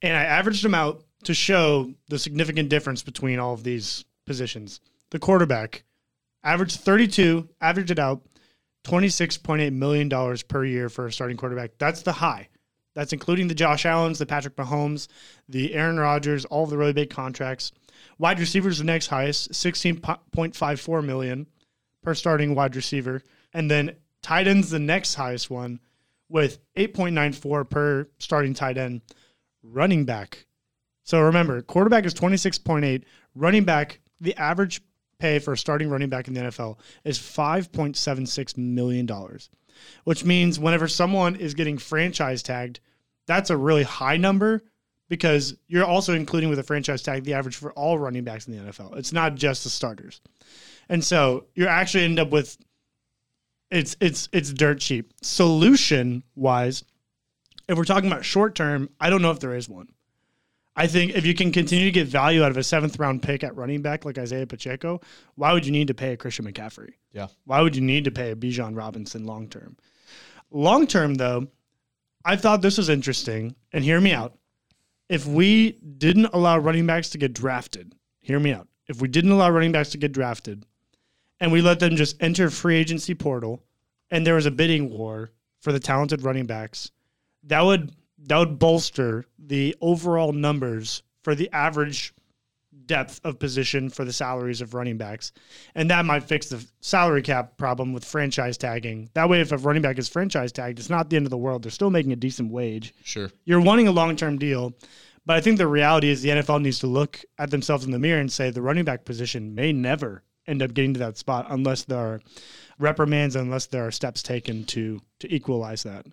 And 0.00 0.16
I 0.16 0.22
averaged 0.24 0.64
them 0.64 0.74
out 0.74 1.04
to 1.24 1.34
show 1.34 1.92
the 2.08 2.18
significant 2.18 2.70
difference 2.70 3.02
between 3.02 3.38
all 3.38 3.52
of 3.52 3.64
these 3.64 4.04
positions. 4.24 4.80
The 5.10 5.18
quarterback 5.18 5.84
averaged 6.42 6.80
32, 6.80 7.48
averaged 7.60 7.90
it 7.90 7.98
out, 7.98 8.22
$26.8 8.86 9.72
million 9.72 10.38
per 10.48 10.64
year 10.64 10.88
for 10.88 11.06
a 11.06 11.12
starting 11.12 11.36
quarterback. 11.36 11.72
That's 11.78 12.02
the 12.02 12.12
high. 12.12 12.48
That's 12.94 13.12
including 13.12 13.48
the 13.48 13.54
Josh 13.54 13.84
Allens, 13.84 14.18
the 14.18 14.26
Patrick 14.26 14.56
Mahomes, 14.56 15.08
the 15.48 15.74
Aaron 15.74 15.98
Rodgers, 15.98 16.44
all 16.46 16.64
of 16.64 16.70
the 16.70 16.78
really 16.78 16.94
big 16.94 17.10
contracts. 17.10 17.72
Wide 18.18 18.40
receivers 18.40 18.78
the 18.78 18.84
next 18.84 19.08
highest, 19.08 19.52
16.54 19.52 21.04
million 21.04 21.46
per 22.02 22.14
starting 22.14 22.54
wide 22.54 22.74
receiver. 22.74 23.22
And 23.52 23.70
then 23.70 23.96
tight 24.22 24.48
ends 24.48 24.70
the 24.70 24.78
next 24.78 25.14
highest 25.14 25.50
one 25.50 25.80
with 26.28 26.58
8.94 26.76 27.68
per 27.68 28.08
starting 28.18 28.54
tight 28.54 28.78
end. 28.78 29.02
Running 29.62 30.04
back. 30.04 30.46
So 31.02 31.20
remember, 31.20 31.60
quarterback 31.62 32.06
is 32.06 32.14
26.8, 32.14 33.04
running 33.34 33.64
back 33.64 34.00
the 34.20 34.34
average 34.36 34.80
pay 35.18 35.38
for 35.38 35.52
a 35.52 35.58
starting 35.58 35.88
running 35.88 36.08
back 36.08 36.28
in 36.28 36.34
the 36.34 36.40
NFL 36.40 36.78
is 37.04 37.18
$5.76 37.18 38.56
million, 38.56 39.08
which 40.04 40.24
means 40.24 40.58
whenever 40.58 40.88
someone 40.88 41.36
is 41.36 41.54
getting 41.54 41.78
franchise 41.78 42.42
tagged, 42.42 42.80
that's 43.26 43.50
a 43.50 43.56
really 43.56 43.82
high 43.82 44.16
number 44.16 44.62
because 45.08 45.56
you're 45.68 45.84
also 45.84 46.14
including 46.14 46.50
with 46.50 46.58
a 46.58 46.62
franchise 46.62 47.02
tag 47.02 47.24
the 47.24 47.34
average 47.34 47.56
for 47.56 47.72
all 47.72 47.98
running 47.98 48.24
backs 48.24 48.46
in 48.46 48.56
the 48.56 48.72
NFL. 48.72 48.96
It's 48.96 49.12
not 49.12 49.34
just 49.34 49.64
the 49.64 49.70
starters. 49.70 50.20
And 50.88 51.04
so 51.04 51.46
you 51.54 51.66
actually 51.66 52.04
end 52.04 52.18
up 52.18 52.30
with 52.30 52.56
it's 53.70 53.96
it's 54.00 54.28
it's 54.32 54.52
dirt 54.52 54.78
cheap. 54.78 55.12
Solution 55.22 56.22
wise, 56.34 56.84
if 57.68 57.76
we're 57.76 57.84
talking 57.84 58.10
about 58.10 58.24
short 58.24 58.54
term, 58.54 58.90
I 59.00 59.10
don't 59.10 59.22
know 59.22 59.32
if 59.32 59.40
there 59.40 59.54
is 59.54 59.68
one. 59.68 59.88
I 60.76 60.86
think 60.86 61.14
if 61.14 61.24
you 61.24 61.34
can 61.34 61.52
continue 61.52 61.86
to 61.86 61.90
get 61.90 62.06
value 62.06 62.44
out 62.44 62.50
of 62.50 62.58
a 62.58 62.62
seventh 62.62 62.98
round 62.98 63.22
pick 63.22 63.42
at 63.42 63.56
running 63.56 63.80
back 63.80 64.04
like 64.04 64.18
Isaiah 64.18 64.46
Pacheco, 64.46 65.00
why 65.34 65.52
would 65.52 65.64
you 65.64 65.72
need 65.72 65.88
to 65.88 65.94
pay 65.94 66.12
a 66.12 66.16
Christian 66.16 66.44
McCaffrey? 66.44 66.94
Yeah. 67.12 67.28
Why 67.44 67.62
would 67.62 67.74
you 67.74 67.82
need 67.82 68.04
to 68.04 68.10
pay 68.10 68.30
a 68.30 68.36
Bijan 68.36 68.76
Robinson 68.76 69.24
long 69.24 69.48
term? 69.48 69.78
Long 70.50 70.86
term, 70.86 71.14
though, 71.14 71.48
I 72.24 72.36
thought 72.36 72.60
this 72.60 72.76
was 72.76 72.88
interesting, 72.88 73.56
and 73.72 73.82
hear 73.82 74.00
me 74.00 74.12
out. 74.12 74.36
If 75.08 75.26
we 75.26 75.72
didn't 75.72 76.26
allow 76.26 76.58
running 76.58 76.86
backs 76.86 77.10
to 77.10 77.18
get 77.18 77.32
drafted, 77.32 77.94
hear 78.20 78.38
me 78.38 78.52
out. 78.52 78.68
If 78.88 79.00
we 79.00 79.08
didn't 79.08 79.32
allow 79.32 79.50
running 79.50 79.72
backs 79.72 79.90
to 79.90 79.98
get 79.98 80.12
drafted, 80.12 80.64
and 81.40 81.52
we 81.52 81.62
let 81.62 81.80
them 81.80 81.96
just 81.96 82.22
enter 82.22 82.50
free 82.50 82.76
agency 82.76 83.14
portal, 83.14 83.62
and 84.10 84.26
there 84.26 84.34
was 84.34 84.46
a 84.46 84.50
bidding 84.50 84.90
war 84.90 85.30
for 85.60 85.72
the 85.72 85.80
talented 85.80 86.22
running 86.22 86.46
backs, 86.46 86.90
that 87.44 87.62
would 87.62 87.94
that 88.26 88.38
would 88.38 88.58
bolster 88.58 89.24
the 89.46 89.76
overall 89.80 90.32
numbers 90.32 91.02
for 91.22 91.34
the 91.34 91.50
average 91.52 92.12
depth 92.86 93.20
of 93.24 93.38
position 93.38 93.88
for 93.88 94.04
the 94.04 94.12
salaries 94.12 94.60
of 94.60 94.74
running 94.74 94.96
backs. 94.96 95.32
And 95.74 95.90
that 95.90 96.04
might 96.04 96.22
fix 96.22 96.48
the 96.48 96.64
salary 96.80 97.22
cap 97.22 97.56
problem 97.56 97.92
with 97.92 98.04
franchise 98.04 98.56
tagging. 98.56 99.10
That 99.14 99.28
way, 99.28 99.40
if 99.40 99.52
a 99.52 99.56
running 99.56 99.82
back 99.82 99.98
is 99.98 100.08
franchise 100.08 100.52
tagged, 100.52 100.78
it's 100.78 100.90
not 100.90 101.10
the 101.10 101.16
end 101.16 101.26
of 101.26 101.30
the 101.30 101.36
world. 101.36 101.64
They're 101.64 101.70
still 101.70 101.90
making 101.90 102.12
a 102.12 102.16
decent 102.16 102.52
wage. 102.52 102.94
Sure. 103.02 103.30
You're 103.44 103.60
wanting 103.60 103.88
a 103.88 103.92
long 103.92 104.14
term 104.16 104.38
deal. 104.38 104.74
But 105.24 105.36
I 105.36 105.40
think 105.40 105.58
the 105.58 105.66
reality 105.66 106.08
is 106.08 106.22
the 106.22 106.28
NFL 106.28 106.62
needs 106.62 106.78
to 106.80 106.86
look 106.86 107.20
at 107.38 107.50
themselves 107.50 107.84
in 107.84 107.90
the 107.90 107.98
mirror 107.98 108.20
and 108.20 108.30
say 108.30 108.50
the 108.50 108.62
running 108.62 108.84
back 108.84 109.04
position 109.04 109.56
may 109.56 109.72
never 109.72 110.22
end 110.46 110.62
up 110.62 110.72
getting 110.72 110.94
to 110.94 111.00
that 111.00 111.18
spot 111.18 111.46
unless 111.48 111.82
there 111.82 111.98
are 111.98 112.20
reprimands, 112.78 113.34
unless 113.34 113.66
there 113.66 113.86
are 113.86 113.90
steps 113.90 114.22
taken 114.22 114.64
to 114.66 115.00
to 115.18 115.34
equalize 115.34 115.82
that. 115.82 116.06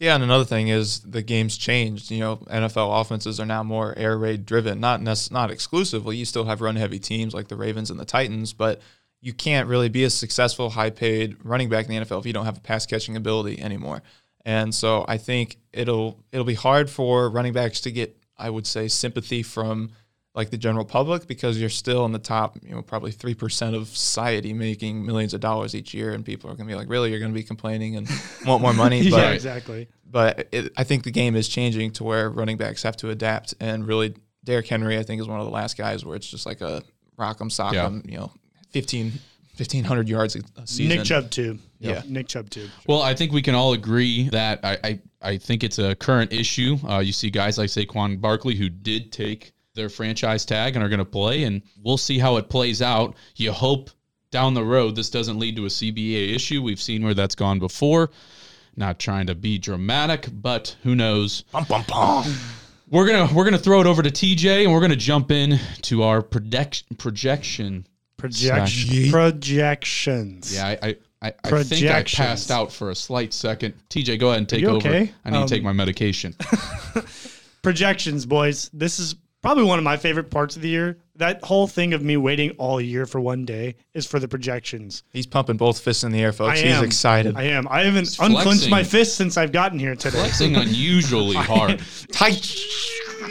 Yeah, 0.00 0.14
and 0.14 0.24
another 0.24 0.46
thing 0.46 0.68
is 0.68 1.00
the 1.00 1.20
game's 1.20 1.58
changed. 1.58 2.10
You 2.10 2.20
know, 2.20 2.36
NFL 2.50 3.02
offenses 3.02 3.38
are 3.38 3.44
now 3.44 3.62
more 3.62 3.96
air 3.98 4.16
raid 4.16 4.46
driven. 4.46 4.80
Not 4.80 5.02
nec- 5.02 5.30
not 5.30 5.50
exclusively. 5.50 6.16
You 6.16 6.24
still 6.24 6.46
have 6.46 6.62
run 6.62 6.76
heavy 6.76 6.98
teams 6.98 7.34
like 7.34 7.48
the 7.48 7.56
Ravens 7.56 7.90
and 7.90 8.00
the 8.00 8.06
Titans, 8.06 8.54
but 8.54 8.80
you 9.20 9.34
can't 9.34 9.68
really 9.68 9.90
be 9.90 10.04
a 10.04 10.10
successful, 10.10 10.70
high 10.70 10.88
paid 10.88 11.36
running 11.44 11.68
back 11.68 11.86
in 11.86 11.90
the 11.94 12.06
NFL 12.06 12.20
if 12.20 12.26
you 12.26 12.32
don't 12.32 12.46
have 12.46 12.56
a 12.56 12.62
pass 12.62 12.86
catching 12.86 13.14
ability 13.14 13.60
anymore. 13.60 14.02
And 14.46 14.74
so 14.74 15.04
I 15.06 15.18
think 15.18 15.58
it'll 15.70 16.24
it'll 16.32 16.46
be 16.46 16.54
hard 16.54 16.88
for 16.88 17.28
running 17.28 17.52
backs 17.52 17.82
to 17.82 17.92
get, 17.92 18.16
I 18.38 18.48
would 18.48 18.66
say, 18.66 18.88
sympathy 18.88 19.42
from 19.42 19.90
like 20.34 20.50
the 20.50 20.56
general 20.56 20.84
public 20.84 21.26
because 21.26 21.60
you're 21.60 21.68
still 21.68 22.04
in 22.04 22.12
the 22.12 22.18
top, 22.18 22.56
you 22.62 22.70
know, 22.74 22.82
probably 22.82 23.10
three 23.10 23.34
percent 23.34 23.74
of 23.74 23.88
society 23.88 24.52
making 24.52 25.04
millions 25.04 25.34
of 25.34 25.40
dollars 25.40 25.74
each 25.74 25.92
year, 25.92 26.12
and 26.12 26.24
people 26.24 26.48
are 26.50 26.54
going 26.54 26.68
to 26.68 26.72
be 26.72 26.76
like, 26.76 26.88
really, 26.88 27.10
you're 27.10 27.18
going 27.18 27.32
to 27.32 27.38
be 27.38 27.42
complaining 27.42 27.96
and 27.96 28.08
want 28.46 28.62
more 28.62 28.72
money. 28.72 29.00
But 29.10 29.16
yeah, 29.16 29.30
exactly. 29.30 29.88
but 30.08 30.48
it, 30.52 30.72
I 30.76 30.84
think 30.84 31.02
the 31.04 31.10
game 31.10 31.34
is 31.34 31.48
changing 31.48 31.92
to 31.92 32.04
where 32.04 32.30
running 32.30 32.56
backs 32.56 32.82
have 32.84 32.96
to 32.98 33.10
adapt. 33.10 33.54
And 33.58 33.86
really, 33.86 34.14
Derrick 34.44 34.68
Henry, 34.68 34.98
I 34.98 35.02
think, 35.02 35.20
is 35.20 35.26
one 35.26 35.40
of 35.40 35.46
the 35.46 35.52
last 35.52 35.76
guys 35.76 36.04
where 36.04 36.14
it's 36.14 36.30
just 36.30 36.46
like 36.46 36.60
a 36.60 36.82
rock'em 37.18 37.50
sock'em, 37.50 38.08
you 38.08 38.18
know, 38.18 38.30
15, 38.70 39.12
1,500 39.56 40.08
yards 40.08 40.36
a 40.36 40.40
a 40.56 40.66
season. 40.66 40.96
Nick 40.96 41.04
Chubb 41.06 41.30
too. 41.30 41.58
Yeah. 41.78 42.02
Nick 42.06 42.28
Chubb 42.28 42.50
too. 42.50 42.68
Well, 42.86 43.02
I 43.02 43.14
think 43.14 43.32
we 43.32 43.42
can 43.42 43.54
all 43.54 43.72
agree 43.72 44.28
that 44.30 44.60
I, 44.62 44.78
I, 44.84 45.00
I 45.22 45.36
think 45.38 45.64
it's 45.64 45.78
a 45.78 45.94
current 45.96 46.32
issue. 46.32 46.76
Uh, 46.88 47.00
you 47.00 47.12
see 47.12 47.30
guys 47.30 47.58
like 47.58 47.68
Saquon 47.68 48.20
Barkley 48.20 48.54
who 48.54 48.68
did 48.68 49.12
take 49.12 49.52
their 49.74 49.88
franchise 49.88 50.44
tag 50.44 50.74
and 50.76 50.84
are 50.84 50.88
going 50.88 50.98
to 50.98 51.04
play, 51.04 51.44
and 51.44 51.62
we'll 51.82 51.96
see 51.98 52.18
how 52.18 52.36
it 52.36 52.48
plays 52.48 52.82
out. 52.82 53.14
You 53.36 53.52
hope 53.52 53.90
down 54.30 54.54
the 54.54 54.64
road 54.64 54.94
this 54.96 55.10
doesn't 55.10 55.38
lead 55.38 55.56
to 55.56 55.64
a 55.64 55.68
CBA 55.68 56.34
issue. 56.34 56.62
We've 56.62 56.80
seen 56.80 57.04
where 57.04 57.14
that's 57.14 57.34
gone 57.34 57.58
before. 57.58 58.10
Not 58.76 58.98
trying 58.98 59.26
to 59.26 59.34
be 59.34 59.58
dramatic, 59.58 60.28
but 60.32 60.76
who 60.82 60.94
knows? 60.94 61.44
We're 62.88 63.06
gonna 63.06 63.32
we're 63.32 63.44
gonna 63.44 63.58
throw 63.58 63.80
it 63.80 63.86
over 63.86 64.02
to 64.02 64.10
TJ, 64.10 64.64
and 64.64 64.72
we're 64.72 64.80
gonna 64.80 64.96
jump 64.96 65.30
in 65.30 65.58
to 65.82 66.02
our 66.02 66.22
predict, 66.22 66.98
projection. 66.98 67.86
Projection, 68.16 69.10
projections. 69.10 70.54
Yeah, 70.54 70.66
I 70.66 70.78
I, 70.82 70.96
I, 71.22 71.32
I 71.44 71.62
think 71.62 71.86
I 71.86 72.02
passed 72.02 72.50
out 72.50 72.72
for 72.72 72.90
a 72.90 72.94
slight 72.94 73.32
second. 73.32 73.74
TJ, 73.90 74.18
go 74.18 74.28
ahead 74.28 74.38
and 74.38 74.48
take 74.48 74.60
you 74.60 74.68
over. 74.68 74.88
okay? 74.88 75.12
I 75.24 75.30
need 75.30 75.36
Um, 75.38 75.46
to 75.46 75.54
take 75.54 75.62
my 75.62 75.72
medication. 75.72 76.34
projections, 77.62 78.26
boys. 78.26 78.70
This 78.72 78.98
is 78.98 79.14
probably 79.42 79.64
one 79.64 79.78
of 79.78 79.84
my 79.84 79.96
favorite 79.96 80.30
parts 80.30 80.56
of 80.56 80.62
the 80.62 80.68
year. 80.68 80.98
that 81.16 81.42
whole 81.44 81.66
thing 81.66 81.92
of 81.94 82.02
me 82.02 82.16
waiting 82.16 82.50
all 82.52 82.80
year 82.80 83.06
for 83.06 83.20
one 83.20 83.44
day 83.44 83.74
is 83.94 84.06
for 84.06 84.18
the 84.18 84.28
projections. 84.28 85.02
He's 85.12 85.26
pumping 85.26 85.56
both 85.56 85.80
fists 85.80 86.02
in 86.04 86.12
the 86.12 86.20
air, 86.20 86.28
I 86.28 86.32
folks. 86.32 86.60
am 86.60 86.66
He's 86.66 86.82
excited. 86.82 87.36
I 87.36 87.44
am. 87.44 87.66
I 87.68 87.84
haven't 87.84 88.06
flexing. 88.08 88.36
unclenched 88.36 88.70
my 88.70 88.82
fist 88.84 89.16
since 89.16 89.36
I've 89.36 89.52
gotten 89.52 89.78
here 89.78 89.94
today. 89.96 90.18
Flexing 90.18 90.56
unusually 90.56 91.36
hard. 91.50 91.80
Tight. 92.12 92.46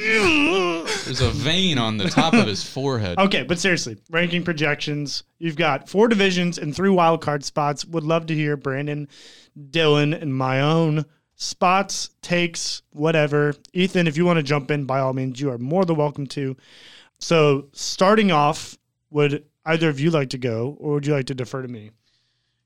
There's 0.01 1.21
a 1.21 1.29
vein 1.31 1.77
on 1.77 1.97
the 1.97 2.09
top 2.09 2.33
of 2.33 2.47
his 2.47 2.63
forehead. 2.63 3.17
Okay, 3.29 3.43
but 3.43 3.59
seriously, 3.59 3.97
ranking 4.09 4.43
projections. 4.43 5.23
You've 5.39 5.55
got 5.57 5.89
four 5.89 6.07
divisions 6.07 6.57
and 6.57 6.75
three 6.75 6.89
wild 6.89 7.21
card 7.21 7.43
spots. 7.43 7.85
Would 7.85 8.03
love 8.03 8.27
to 8.27 8.35
hear 8.35 8.55
Brandon, 8.55 9.07
Dylan, 9.71 10.19
and 10.19 10.33
my 10.33 10.61
own 10.61 11.05
spots, 11.39 12.09
takes, 12.21 12.83
whatever. 12.91 13.55
Ethan, 13.73 14.07
if 14.07 14.17
you 14.17 14.25
want 14.25 14.37
to 14.37 14.43
jump 14.43 14.69
in, 14.69 14.85
by 14.85 14.99
all 14.99 15.13
means, 15.13 15.39
you 15.39 15.49
are 15.49 15.57
more 15.57 15.85
than 15.85 15.95
welcome 15.95 16.27
to. 16.27 16.55
So, 17.17 17.67
starting 17.71 18.31
off, 18.31 18.77
would 19.09 19.45
either 19.65 19.89
of 19.89 19.99
you 19.99 20.11
like 20.11 20.29
to 20.31 20.37
go, 20.37 20.77
or 20.79 20.95
would 20.95 21.07
you 21.07 21.13
like 21.13 21.25
to 21.27 21.33
defer 21.33 21.61
to 21.61 21.67
me? 21.67 21.91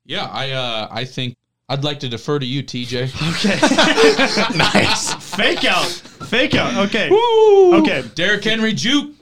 Yeah, 0.04 0.26
I 0.26 0.50
uh, 0.50 0.88
I 0.90 1.04
think 1.04 1.34
I'd 1.68 1.82
like 1.84 2.00
to 2.00 2.08
defer 2.08 2.38
to 2.38 2.44
you, 2.46 2.62
TJ. 2.62 3.10
Okay. 3.34 4.56
nice. 4.58 5.14
Fake 5.34 5.64
out, 5.64 5.86
fake 5.86 6.54
out. 6.54 6.86
Okay, 6.88 7.08
Woo! 7.08 7.80
okay. 7.80 8.04
Derrick 8.14 8.44
Henry 8.44 8.74
juke. 8.74 9.14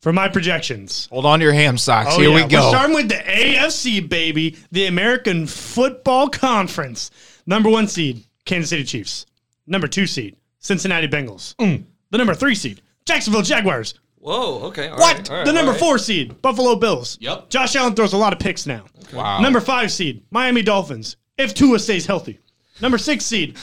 For 0.00 0.12
my 0.12 0.28
projections, 0.28 1.06
Hold 1.06 1.24
on 1.24 1.38
to 1.38 1.44
your 1.44 1.54
ham 1.54 1.78
socks. 1.78 2.10
Oh, 2.12 2.20
Here 2.20 2.28
yeah. 2.28 2.44
we 2.44 2.50
go. 2.50 2.60
We're 2.60 2.68
starting 2.68 2.94
with 2.94 3.08
the 3.08 3.14
AFC, 3.14 4.06
baby, 4.06 4.58
the 4.70 4.84
American 4.84 5.46
Football 5.46 6.28
Conference. 6.28 7.10
Number 7.46 7.68
one 7.70 7.88
seed, 7.88 8.24
Kansas 8.44 8.70
City 8.70 8.84
Chiefs. 8.84 9.26
Number 9.66 9.86
two 9.88 10.06
seed, 10.06 10.36
Cincinnati 10.58 11.08
Bengals. 11.08 11.54
Mm. 11.56 11.84
The 12.10 12.18
number 12.18 12.34
three 12.34 12.54
seed, 12.54 12.80
Jacksonville 13.04 13.42
Jaguars. 13.42 13.94
Whoa. 14.16 14.60
Okay. 14.68 14.88
all 14.88 14.98
What? 14.98 15.16
right, 15.18 15.30
all 15.30 15.36
right, 15.36 15.44
the 15.46 15.52
number 15.52 15.68
all 15.72 15.72
right. 15.72 15.80
four 15.80 15.98
seed, 15.98 16.40
Buffalo 16.40 16.76
Bills. 16.76 17.18
Yep. 17.20 17.50
Josh 17.50 17.76
Allen 17.76 17.94
throws 17.94 18.12
a 18.14 18.16
lot 18.16 18.32
of 18.32 18.38
picks 18.38 18.66
now. 18.66 18.84
Wow. 19.12 19.40
Number 19.40 19.60
five 19.60 19.92
seed, 19.92 20.22
Miami 20.30 20.62
Dolphins. 20.62 21.16
If 21.36 21.52
Tua 21.54 21.78
stays 21.78 22.06
healthy. 22.06 22.38
Number 22.80 22.96
six 22.98 23.24
seed, 23.26 23.56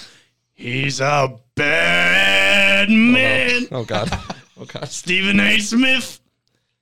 he's 0.54 1.02
a 1.02 1.38
bad 1.56 2.90
man. 2.90 3.68
Oh 3.72 3.84
God. 3.84 4.10
Oh 4.60 4.66
God. 4.68 4.88
Stephen 4.88 5.40
A. 5.40 5.60
Smith. 5.60 6.20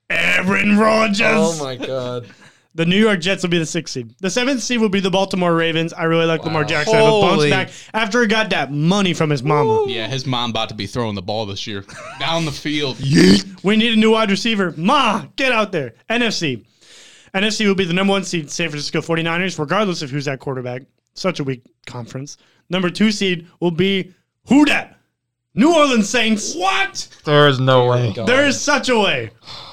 Aaron 0.09 0.77
Rodgers. 0.77 1.27
Oh 1.29 1.57
my 1.63 1.75
God. 1.75 2.27
The 2.79 2.85
New 2.85 2.95
York 2.95 3.19
Jets 3.19 3.43
will 3.43 3.49
be 3.49 3.57
the 3.59 3.65
sixth 3.65 3.93
seed. 3.93 4.15
The 4.19 4.29
seventh 4.29 4.63
seed 4.63 4.79
will 4.79 4.87
be 4.87 5.01
the 5.01 5.09
Baltimore 5.09 5.53
Ravens. 5.53 5.91
I 5.91 6.05
really 6.05 6.25
like 6.25 6.45
Lamar 6.45 6.63
Jackson. 6.63 6.95
I 6.95 6.99
have 6.99 7.07
a 7.13 7.19
bounce 7.19 7.33
Holy- 7.33 7.49
back 7.49 7.71
after 7.93 8.21
he 8.21 8.27
got 8.27 8.51
that 8.51 8.71
money 8.71 9.13
from 9.13 9.29
his 9.29 9.43
mama. 9.43 9.83
Yeah, 9.87 10.07
his 10.07 10.25
mom 10.25 10.51
about 10.51 10.69
to 10.69 10.75
be 10.75 10.87
throwing 10.87 11.13
the 11.13 11.21
ball 11.21 11.45
this 11.45 11.67
year 11.67 11.83
down 12.21 12.45
the 12.45 12.53
field. 12.53 12.97
We 13.63 13.75
need 13.75 13.95
a 13.95 13.97
new 13.97 14.11
wide 14.11 14.31
receiver. 14.31 14.73
Ma, 14.77 15.25
get 15.35 15.51
out 15.51 15.73
there. 15.73 15.95
NFC. 16.09 16.63
NFC 17.33 17.67
will 17.67 17.75
be 17.75 17.83
the 17.83 17.91
number 17.91 18.11
one 18.11 18.23
seed, 18.23 18.49
San 18.49 18.69
Francisco 18.69 19.01
49ers, 19.01 19.59
regardless 19.59 20.01
of 20.01 20.09
who's 20.09 20.29
at 20.29 20.39
quarterback. 20.39 20.83
Such 21.15 21.41
a 21.41 21.43
weak 21.43 21.63
conference. 21.85 22.37
Number 22.69 22.89
two 22.89 23.11
seed 23.11 23.45
will 23.59 23.71
be 23.71 24.13
who 24.47 24.63
dat? 24.63 24.97
New 25.53 25.75
Orleans 25.75 26.07
Saints. 26.07 26.55
What? 26.55 27.09
There 27.25 27.49
is 27.49 27.59
no 27.59 27.87
way. 27.87 28.13
There 28.25 28.47
is 28.47 28.57
such 28.57 28.87
a 28.87 28.97
way. 28.97 29.31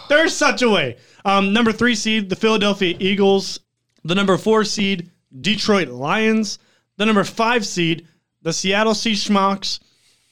There 0.08 0.24
is 0.24 0.36
such 0.36 0.62
a 0.62 0.68
way. 0.68 0.96
Um, 1.26 1.52
number 1.52 1.72
three 1.72 1.96
seed, 1.96 2.28
the 2.30 2.36
Philadelphia 2.36 2.96
Eagles. 3.00 3.58
The 4.04 4.14
number 4.14 4.38
four 4.38 4.62
seed, 4.62 5.10
Detroit 5.40 5.88
Lions. 5.88 6.60
The 6.98 7.04
number 7.04 7.24
five 7.24 7.66
seed, 7.66 8.06
the 8.42 8.52
Seattle 8.52 8.94
Sea 8.94 9.12
Schmucks. 9.12 9.80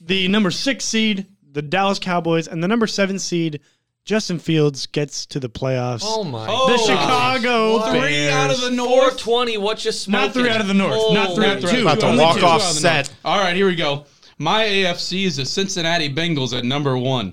The 0.00 0.28
number 0.28 0.52
six 0.52 0.84
seed, 0.84 1.26
the 1.50 1.62
Dallas 1.62 1.98
Cowboys. 1.98 2.46
And 2.46 2.62
the 2.62 2.68
number 2.68 2.86
seven 2.86 3.18
seed, 3.18 3.60
Justin 4.04 4.38
Fields 4.38 4.86
gets 4.86 5.26
to 5.26 5.40
the 5.40 5.48
playoffs. 5.48 6.02
Oh 6.04 6.22
my. 6.22 6.46
the 6.46 6.78
Chicago 6.78 7.78
What? 7.78 7.92
Bears. 7.92 8.04
Three 8.04 8.28
out 8.28 8.50
of 8.52 8.60
the 8.60 8.70
north. 8.70 9.20
420. 9.20 9.58
What 9.58 9.84
you 9.84 9.90
smoking? 9.90 10.26
Not 10.26 10.32
three 10.34 10.48
out 10.50 10.60
of 10.60 10.68
the 10.68 10.74
north. 10.74 11.12
Not 11.12 11.34
three 11.34 11.46
out 11.46 11.56
of 11.56 11.62
the 11.62 11.68
Holy- 11.68 11.80
two. 11.80 11.88
About 11.88 12.00
to 12.00 12.16
walk 12.16 12.36
off 12.36 12.62
out 12.62 12.68
of 12.68 12.74
the 12.74 12.80
set. 12.80 13.12
All 13.24 13.40
right, 13.40 13.56
here 13.56 13.66
we 13.66 13.74
go. 13.74 14.04
My 14.38 14.62
AFC 14.64 15.24
is 15.26 15.36
the 15.36 15.44
Cincinnati 15.46 16.12
Bengals 16.14 16.56
at 16.56 16.64
number 16.64 16.96
one. 16.96 17.32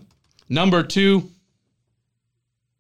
Number 0.50 0.82
two, 0.82 1.30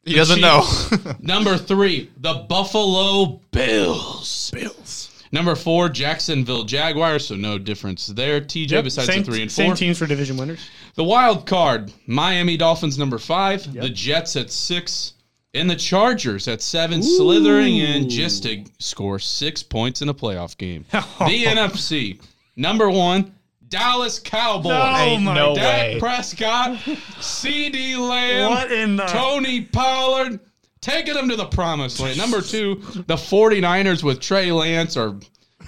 He 0.03 0.15
doesn't 0.15 0.41
know. 0.41 0.67
number 1.19 1.57
three, 1.57 2.11
the 2.17 2.45
Buffalo 2.49 3.39
Bills. 3.51 4.51
Bills. 4.51 5.23
Number 5.31 5.55
four, 5.55 5.87
Jacksonville 5.89 6.63
Jaguars. 6.63 7.27
So 7.27 7.35
no 7.35 7.57
difference 7.57 8.07
there. 8.07 8.41
TJ 8.41 8.71
Yep, 8.71 8.83
besides 8.83 9.07
same, 9.07 9.23
the 9.23 9.31
three 9.31 9.41
and 9.41 9.51
four. 9.51 9.55
same 9.55 9.69
four. 9.69 9.75
teams 9.75 9.97
for 9.97 10.07
division 10.07 10.37
winners. 10.37 10.67
The 10.95 11.03
wild 11.03 11.45
card, 11.45 11.93
Miami 12.07 12.57
Dolphins 12.57 12.97
number 12.97 13.17
five, 13.17 13.71
the 13.73 13.89
Jets 13.89 14.35
at 14.35 14.51
six, 14.51 15.13
and 15.53 15.69
the 15.69 15.75
Chargers 15.75 16.47
at 16.47 16.61
seven, 16.61 17.01
slithering 17.01 17.77
in 17.77 18.09
just 18.09 18.43
to 18.43 18.65
score 18.79 19.19
six 19.19 19.63
points 19.63 20.01
in 20.01 20.09
a 20.09 20.13
playoff 20.13 20.57
game. 20.57 20.85
the 20.91 20.99
NFC, 21.45 22.19
number 22.57 22.89
one, 22.89 23.33
Dallas 23.71 24.19
Cowboys. 24.19 24.69
No, 24.69 24.95
Ain't 24.97 25.23
my 25.23 25.33
no 25.33 25.55
God. 25.55 25.63
way. 25.63 25.91
Dak 25.93 25.99
Prescott, 25.99 26.77
CeeDee 27.19 27.97
Lamb, 27.97 28.51
What 28.51 28.71
in 28.71 28.95
the- 28.97 29.05
Tony 29.05 29.61
Pollard, 29.61 30.39
taking 30.81 31.13
them 31.15 31.29
to 31.29 31.35
the 31.35 31.45
promised 31.45 31.99
land. 31.99 32.17
Number 32.17 32.41
two, 32.41 32.75
the 33.07 33.15
49ers 33.15 34.03
with 34.03 34.19
Trey 34.19 34.51
Lance 34.51 34.95
or 34.97 35.17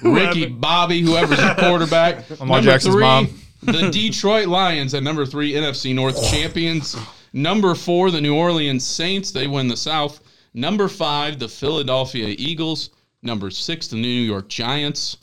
Ricky 0.01 0.45
Bobby, 0.48 1.01
whoever's 1.01 1.38
the 1.39 1.55
quarterback. 1.60 2.29
Lamar 2.39 2.57
number 2.57 2.72
Jackson's 2.72 2.93
three, 2.95 3.03
mom. 3.03 3.29
the 3.63 3.89
Detroit 3.89 4.48
Lions 4.48 4.93
at 4.93 5.01
number 5.03 5.25
three, 5.25 5.53
NFC 5.53 5.93
North 5.95 6.29
champions. 6.29 6.95
Number 7.31 7.74
four, 7.74 8.12
the 8.12 8.22
New 8.22 8.36
Orleans 8.36 8.86
Saints. 8.86 9.31
They 9.31 9.48
win 9.48 9.67
the 9.67 9.77
South. 9.77 10.19
Number 10.53 10.88
five, 10.88 11.39
the 11.39 11.48
Philadelphia 11.48 12.36
Eagles. 12.38 12.89
Number 13.24 13.50
six, 13.50 13.88
the 13.88 13.95
New 13.95 14.07
York 14.07 14.50
Giants. 14.50 15.17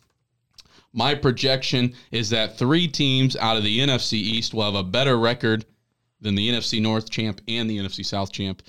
My 0.93 1.15
projection 1.15 1.95
is 2.11 2.31
that 2.31 2.59
three 2.59 2.89
teams 2.89 3.37
out 3.37 3.57
of 3.57 3.63
the 3.63 3.79
NFC 3.79 4.15
East 4.15 4.55
will 4.55 4.65
have 4.65 4.75
a 4.75 4.83
better 4.83 5.19
record 5.19 5.65
than 6.21 6.35
the 6.35 6.51
NFC 6.51 6.81
North 6.83 7.09
champ 7.11 7.41
and 7.49 7.69
the 7.71 7.79
NFC 7.79 8.05
South 8.05 8.33
champ. 8.33 8.63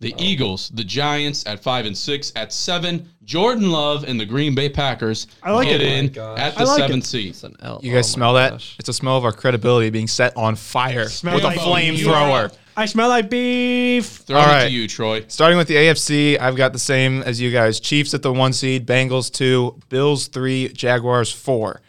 The 0.00 0.14
Eagles, 0.18 0.68
the 0.74 0.84
Giants 0.84 1.44
at 1.46 1.60
five 1.60 1.84
and 1.84 1.96
six, 1.96 2.32
at 2.36 2.52
seven, 2.52 3.08
Jordan 3.24 3.70
Love 3.72 4.04
and 4.04 4.18
the 4.20 4.24
Green 4.26 4.54
Bay 4.54 4.68
Packers 4.68 5.26
I 5.42 5.50
like 5.50 5.68
get 5.68 5.80
it. 5.80 5.88
in 6.16 6.22
Oh 6.22 6.36
at 6.36 6.56
the 6.56 6.64
like 6.66 6.78
seventh 6.78 7.04
seed. 7.04 7.36
L. 7.62 7.80
You 7.82 7.92
guys 7.92 8.06
Oh 8.06 8.08
my 8.08 8.12
smell 8.14 8.34
that? 8.34 8.64
It's 8.78 8.88
a 8.88 8.92
smell 8.92 9.16
of 9.16 9.24
our 9.24 9.32
credibility 9.32 9.90
being 9.90 10.06
set 10.06 10.36
on 10.36 10.54
fire 10.54 11.08
Smell 11.08 11.34
with 11.34 11.42
a 11.44 11.48
like- 11.48 11.58
flamethrower. 11.58 12.56
I 12.78 12.86
smell 12.86 13.08
like 13.08 13.28
beef. 13.28 14.06
Throwing 14.06 14.44
All 14.44 14.50
it 14.50 14.54
right. 14.54 14.64
to 14.66 14.70
you, 14.70 14.86
Troy. 14.86 15.24
Starting 15.26 15.58
with 15.58 15.66
the 15.66 15.74
AFC, 15.74 16.40
I've 16.40 16.54
got 16.54 16.72
the 16.72 16.78
same 16.78 17.22
as 17.22 17.40
you 17.40 17.50
guys. 17.50 17.80
Chiefs 17.80 18.14
at 18.14 18.22
the 18.22 18.32
one 18.32 18.52
seed, 18.52 18.86
Bengals 18.86 19.32
two, 19.32 19.80
Bills 19.88 20.28
three, 20.28 20.68
Jaguars 20.68 21.32
four. 21.32 21.80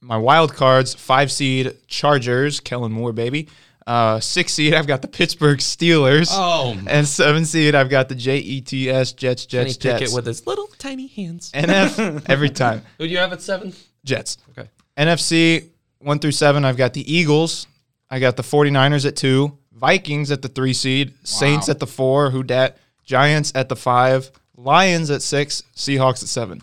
My 0.00 0.16
wild 0.16 0.54
cards, 0.54 0.94
five 0.94 1.30
seed 1.30 1.76
Chargers, 1.88 2.58
Kellen 2.58 2.90
Moore, 2.90 3.12
baby. 3.12 3.48
Uh, 3.86 4.18
six 4.18 4.54
seed, 4.54 4.72
I've 4.72 4.86
got 4.86 5.02
the 5.02 5.08
Pittsburgh 5.08 5.58
Steelers. 5.58 6.28
Oh, 6.30 6.74
And 6.86 7.06
seven 7.06 7.44
seed, 7.44 7.74
I've 7.74 7.90
got 7.90 8.08
the 8.08 8.14
Jets, 8.14 9.12
Jets, 9.12 9.44
Kenny 9.44 9.64
Jets, 9.64 9.76
Pickett 9.76 9.98
Jets. 10.00 10.14
with 10.14 10.24
his 10.24 10.46
little 10.46 10.68
tiny 10.78 11.06
hands. 11.06 11.52
NF 11.52 12.24
every 12.30 12.48
time. 12.48 12.80
Who 12.96 13.06
do 13.06 13.12
you 13.12 13.18
have 13.18 13.34
at 13.34 13.42
seven? 13.42 13.74
Jets. 14.06 14.38
Okay. 14.56 14.70
NFC 14.96 15.68
one 15.98 16.18
through 16.18 16.32
seven, 16.32 16.64
I've 16.64 16.78
got 16.78 16.94
the 16.94 17.12
Eagles. 17.12 17.66
I 18.08 18.20
got 18.20 18.36
the 18.38 18.42
49ers 18.42 19.04
at 19.06 19.16
two, 19.16 19.58
Vikings 19.74 20.30
at 20.30 20.42
the 20.42 20.48
three 20.48 20.72
seed, 20.72 21.14
Saints 21.24 21.68
at 21.68 21.80
the 21.80 21.86
four, 21.86 22.30
who 22.30 22.42
dat, 22.42 22.78
Giants 23.04 23.52
at 23.54 23.68
the 23.68 23.76
five, 23.76 24.30
Lions 24.56 25.10
at 25.10 25.20
six, 25.20 25.62
Seahawks 25.74 26.22
at 26.22 26.28
seven. 26.28 26.62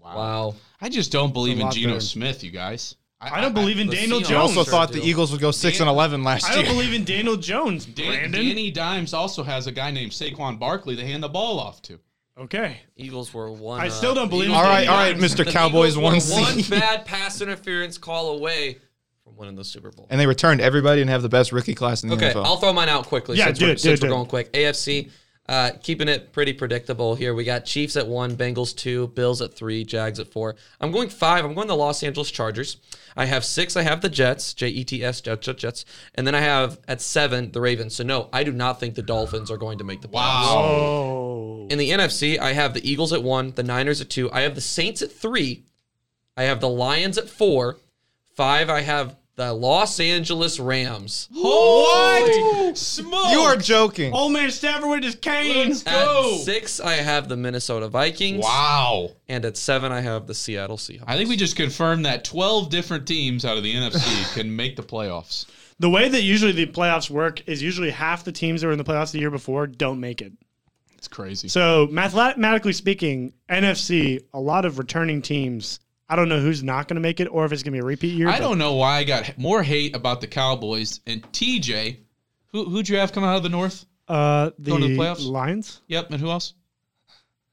Wow. 0.00 0.54
I 0.80 0.88
just 0.88 1.12
don't 1.12 1.32
believe 1.32 1.58
in 1.58 1.64
lot 1.64 1.74
Geno 1.74 1.92
there. 1.92 2.00
Smith, 2.00 2.42
you 2.44 2.50
guys. 2.50 2.96
I 3.22 3.42
don't 3.42 3.52
believe 3.54 3.78
in 3.78 3.88
Daniel 3.88 4.20
Seahawks 4.20 4.24
I 4.24 4.28
Jones. 4.28 4.56
also 4.56 4.64
Sure 4.64 4.70
thought 4.70 4.92
do. 4.92 5.00
the 5.00 5.06
Eagles 5.06 5.30
would 5.30 5.40
go 5.42 5.50
six 5.50 5.80
and 5.80 5.88
eleven 5.88 6.24
last 6.24 6.44
year. 6.44 6.52
I 6.52 6.54
don't 6.56 6.64
year. 6.64 6.74
believe 6.74 6.94
in 6.94 7.04
Daniel 7.04 7.36
Jones, 7.36 7.84
Dan- 7.84 8.06
Brandon. 8.06 8.32
Danny 8.32 8.70
Dimes 8.70 9.12
also 9.12 9.42
has 9.42 9.66
a 9.66 9.72
guy 9.72 9.90
named 9.90 10.12
Saquon 10.12 10.58
Barkley 10.58 10.96
to 10.96 11.06
hand 11.06 11.22
the 11.22 11.28
ball 11.28 11.60
off 11.60 11.82
to. 11.82 11.98
Okay. 12.38 12.78
Eagles 12.96 13.34
were 13.34 13.50
one. 13.52 13.80
I 13.80 13.88
uh, 13.88 13.90
still 13.90 14.14
don't 14.14 14.30
believe 14.30 14.48
in 14.48 14.54
all 14.54 14.62
right, 14.62 14.86
Danny 14.86 14.88
all 14.88 14.96
right, 14.96 15.16
Mr. 15.16 15.44
the 15.44 15.52
Cowboys 15.52 15.98
one 15.98 16.18
one 16.20 16.62
bad 16.70 17.04
pass 17.04 17.42
interference 17.42 17.98
call 17.98 18.30
away 18.30 18.74
from 18.74 18.80
winning 19.40 19.56
the 19.56 19.64
Super 19.64 19.90
Bowl. 19.90 20.06
and 20.10 20.20
they 20.20 20.26
returned 20.26 20.60
everybody 20.60 21.00
and 21.00 21.10
have 21.10 21.22
the 21.22 21.28
best 21.28 21.50
rookie 21.50 21.74
class 21.74 22.02
in 22.04 22.08
the 22.10 22.14
Okay, 22.14 22.26
NFL. 22.30 22.36
Okay, 22.36 22.48
I'll 22.48 22.58
throw 22.58 22.72
mine 22.72 22.88
out 22.88 23.06
quickly. 23.06 23.36
Yeah, 23.38 23.46
since 23.46 23.58
do 23.58 23.64
we're, 23.64 23.70
it, 23.72 23.74
do 23.74 23.78
since 23.78 24.00
it, 24.00 24.04
we're 24.06 24.14
do 24.16 24.22
it. 24.22 24.28
quick. 24.28 24.52
AFC, 24.52 25.10
uh, 25.48 25.70
keeping 25.82 26.06
it 26.06 26.32
pretty 26.32 26.52
predictable 26.52 27.16
here. 27.16 27.34
We 27.34 27.42
got 27.42 27.64
Chiefs 27.64 27.96
at 27.96 28.06
one, 28.06 28.36
Bengals 28.36 28.76
two, 28.76 29.08
Bills 29.08 29.42
at 29.42 29.54
three, 29.54 29.82
Jags 29.84 30.20
at 30.20 30.28
four. 30.28 30.54
I'm 30.80 30.92
going 30.92 31.08
five. 31.08 31.44
I'm 31.44 31.54
going 31.54 31.66
the 31.66 31.74
Los 31.74 32.04
Angeles 32.04 32.30
Chargers. 32.30 32.76
I 33.16 33.24
have 33.24 33.44
six. 33.44 33.76
I 33.76 33.82
have 33.82 34.00
the 34.00 34.08
Jets, 34.08 34.54
J 34.54 34.68
E 34.68 34.84
T 34.84 35.02
S, 35.02 35.20
Jets, 35.20 35.44
Jets, 35.44 35.60
Jets, 35.60 35.84
and 36.14 36.24
then 36.26 36.36
I 36.36 36.40
have 36.40 36.78
at 36.86 37.00
seven 37.00 37.50
the 37.50 37.60
Ravens. 37.60 37.96
So 37.96 38.04
no, 38.04 38.28
I 38.32 38.44
do 38.44 38.52
not 38.52 38.78
think 38.78 38.94
the 38.94 39.02
Dolphins 39.02 39.50
are 39.50 39.56
going 39.56 39.78
to 39.78 39.84
make 39.84 40.02
the 40.02 40.08
playoffs. 40.08 40.44
Oh. 40.50 41.66
In 41.70 41.78
the 41.78 41.90
NFC, 41.90 42.38
I 42.38 42.52
have 42.52 42.74
the 42.74 42.88
Eagles 42.88 43.12
at 43.12 43.22
one, 43.22 43.52
the 43.52 43.62
Niners 43.64 44.00
at 44.00 44.10
two. 44.10 44.30
I 44.32 44.42
have 44.42 44.54
the 44.54 44.60
Saints 44.60 45.02
at 45.02 45.10
three. 45.10 45.64
I 46.36 46.44
have 46.44 46.60
the 46.60 46.68
Lions 46.68 47.18
at 47.18 47.28
four. 47.28 47.78
Five, 48.36 48.70
I 48.70 48.80
have 48.82 49.16
the 49.40 49.54
Los 49.54 49.98
Angeles 50.00 50.60
Rams. 50.60 51.26
Holy 51.34 52.74
smoke! 52.74 53.32
You 53.32 53.38
are 53.40 53.56
joking. 53.56 54.12
Old 54.12 54.34
man 54.34 54.50
Stafford 54.50 54.90
with 54.90 55.02
his 55.02 55.14
cane. 55.14 55.68
Let's 55.68 55.82
go. 55.82 56.34
At 56.34 56.40
six, 56.40 56.78
I 56.78 56.96
have 56.96 57.26
the 57.30 57.38
Minnesota 57.38 57.88
Vikings. 57.88 58.44
Wow. 58.44 59.12
And 59.30 59.46
at 59.46 59.56
seven, 59.56 59.92
I 59.92 60.02
have 60.02 60.26
the 60.26 60.34
Seattle 60.34 60.76
Seahawks. 60.76 61.04
I 61.06 61.16
think 61.16 61.30
we 61.30 61.36
just 61.38 61.56
confirmed 61.56 62.04
that 62.04 62.22
12 62.22 62.68
different 62.68 63.08
teams 63.08 63.46
out 63.46 63.56
of 63.56 63.62
the 63.62 63.74
NFC 63.74 64.34
can 64.34 64.54
make 64.54 64.76
the 64.76 64.82
playoffs. 64.82 65.46
The 65.78 65.88
way 65.88 66.06
that 66.06 66.20
usually 66.20 66.52
the 66.52 66.66
playoffs 66.66 67.08
work 67.08 67.48
is 67.48 67.62
usually 67.62 67.88
half 67.88 68.24
the 68.24 68.32
teams 68.32 68.60
that 68.60 68.66
were 68.66 68.74
in 68.74 68.78
the 68.78 68.84
playoffs 68.84 69.12
the 69.12 69.20
year 69.20 69.30
before 69.30 69.66
don't 69.66 70.00
make 70.00 70.20
it. 70.20 70.34
It's 70.98 71.08
crazy. 71.08 71.48
So 71.48 71.88
mathematically 71.90 72.74
speaking, 72.74 73.32
NFC, 73.48 74.22
a 74.34 74.40
lot 74.40 74.66
of 74.66 74.78
returning 74.78 75.22
teams. 75.22 75.80
I 76.10 76.16
don't 76.16 76.28
know 76.28 76.40
who's 76.40 76.62
not 76.64 76.88
going 76.88 76.96
to 76.96 77.00
make 77.00 77.20
it 77.20 77.26
or 77.26 77.44
if 77.44 77.52
it's 77.52 77.62
going 77.62 77.72
to 77.72 77.76
be 77.76 77.80
a 77.80 77.84
repeat 77.84 78.14
year. 78.14 78.28
I 78.28 78.32
but 78.32 78.40
don't 78.40 78.58
know 78.58 78.74
why 78.74 78.96
I 78.98 79.04
got 79.04 79.38
more 79.38 79.62
hate 79.62 79.94
about 79.94 80.20
the 80.20 80.26
Cowboys 80.26 80.98
and 81.06 81.22
TJ. 81.32 81.98
Who 82.48 82.64
who'd 82.64 82.88
you 82.88 82.96
have 82.98 83.12
coming 83.12 83.30
out 83.30 83.36
of 83.36 83.44
the 83.44 83.48
North? 83.48 83.86
Uh, 84.08 84.50
the, 84.58 84.72
Going 84.72 84.82
to 84.82 84.88
the 84.88 84.96
playoffs? 84.98 85.24
Lions. 85.24 85.80
Yep, 85.86 86.10
and 86.10 86.20
who 86.20 86.28
else? 86.28 86.54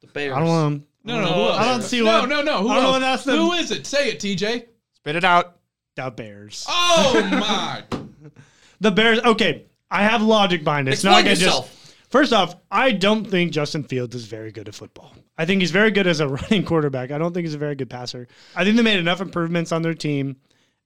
the 0.02 0.08
Bears. 0.08 0.34
I 0.34 0.40
don't 0.40 0.48
want 0.48 0.74
them. 0.82 0.88
No, 1.04 1.22
no, 1.22 1.28
who 1.34 1.42
else? 1.42 1.58
I 1.58 1.66
don't 1.66 1.82
see 1.84 2.00
no, 2.04 2.20
what. 2.22 2.30
no, 2.30 2.42
no. 2.42 2.62
Who 2.64 2.70
I 2.70 2.76
don't 2.82 3.00
know 3.02 3.08
else? 3.08 3.20
else 3.20 3.24
them- 3.26 3.38
Who 3.38 3.54
is 3.54 3.70
it? 3.72 3.86
Say 3.86 4.10
it, 4.10 4.20
TJ. 4.20 4.66
Spit 4.96 5.16
it 5.16 5.24
out. 5.24 5.58
The 5.96 6.10
Bears. 6.10 6.66
Oh 6.68 7.28
my! 7.32 7.84
The 8.80 8.92
Bears. 8.92 9.20
Okay, 9.24 9.66
I 9.90 10.04
have 10.04 10.22
logic 10.22 10.64
behind 10.64 10.88
it. 10.88 10.94
It's 10.94 11.04
not 11.04 11.20
Explain 11.20 11.26
like 11.26 11.38
I 11.38 11.44
yourself. 11.44 11.66
just. 11.68 11.77
First 12.10 12.32
off, 12.32 12.56
I 12.72 12.94
don't 12.94 13.26
think 13.26 13.52
Justin 13.52 13.84
Fields 13.84 14.16
is 14.16 14.26
very 14.26 14.52
good 14.52 14.70
at 14.70 14.76
football. 14.76 15.14
I 15.38 15.46
think 15.46 15.60
he's 15.60 15.72
very 15.72 15.92
good 15.92 16.08
as 16.08 16.22
a 16.22 16.28
running 16.30 16.64
quarterback. 16.64 17.12
I 17.12 17.18
don't 17.18 17.34
think 17.34 17.46
he's 17.46 17.56
a 17.56 17.60
very 17.60 17.76
good 17.76 17.90
passer. 17.90 18.28
I 18.56 18.64
think 18.64 18.78
they 18.78 18.84
made 18.84 19.00
enough 19.00 19.20
improvements 19.20 19.74
on 19.74 19.82
their 19.82 19.94
team, 19.94 20.38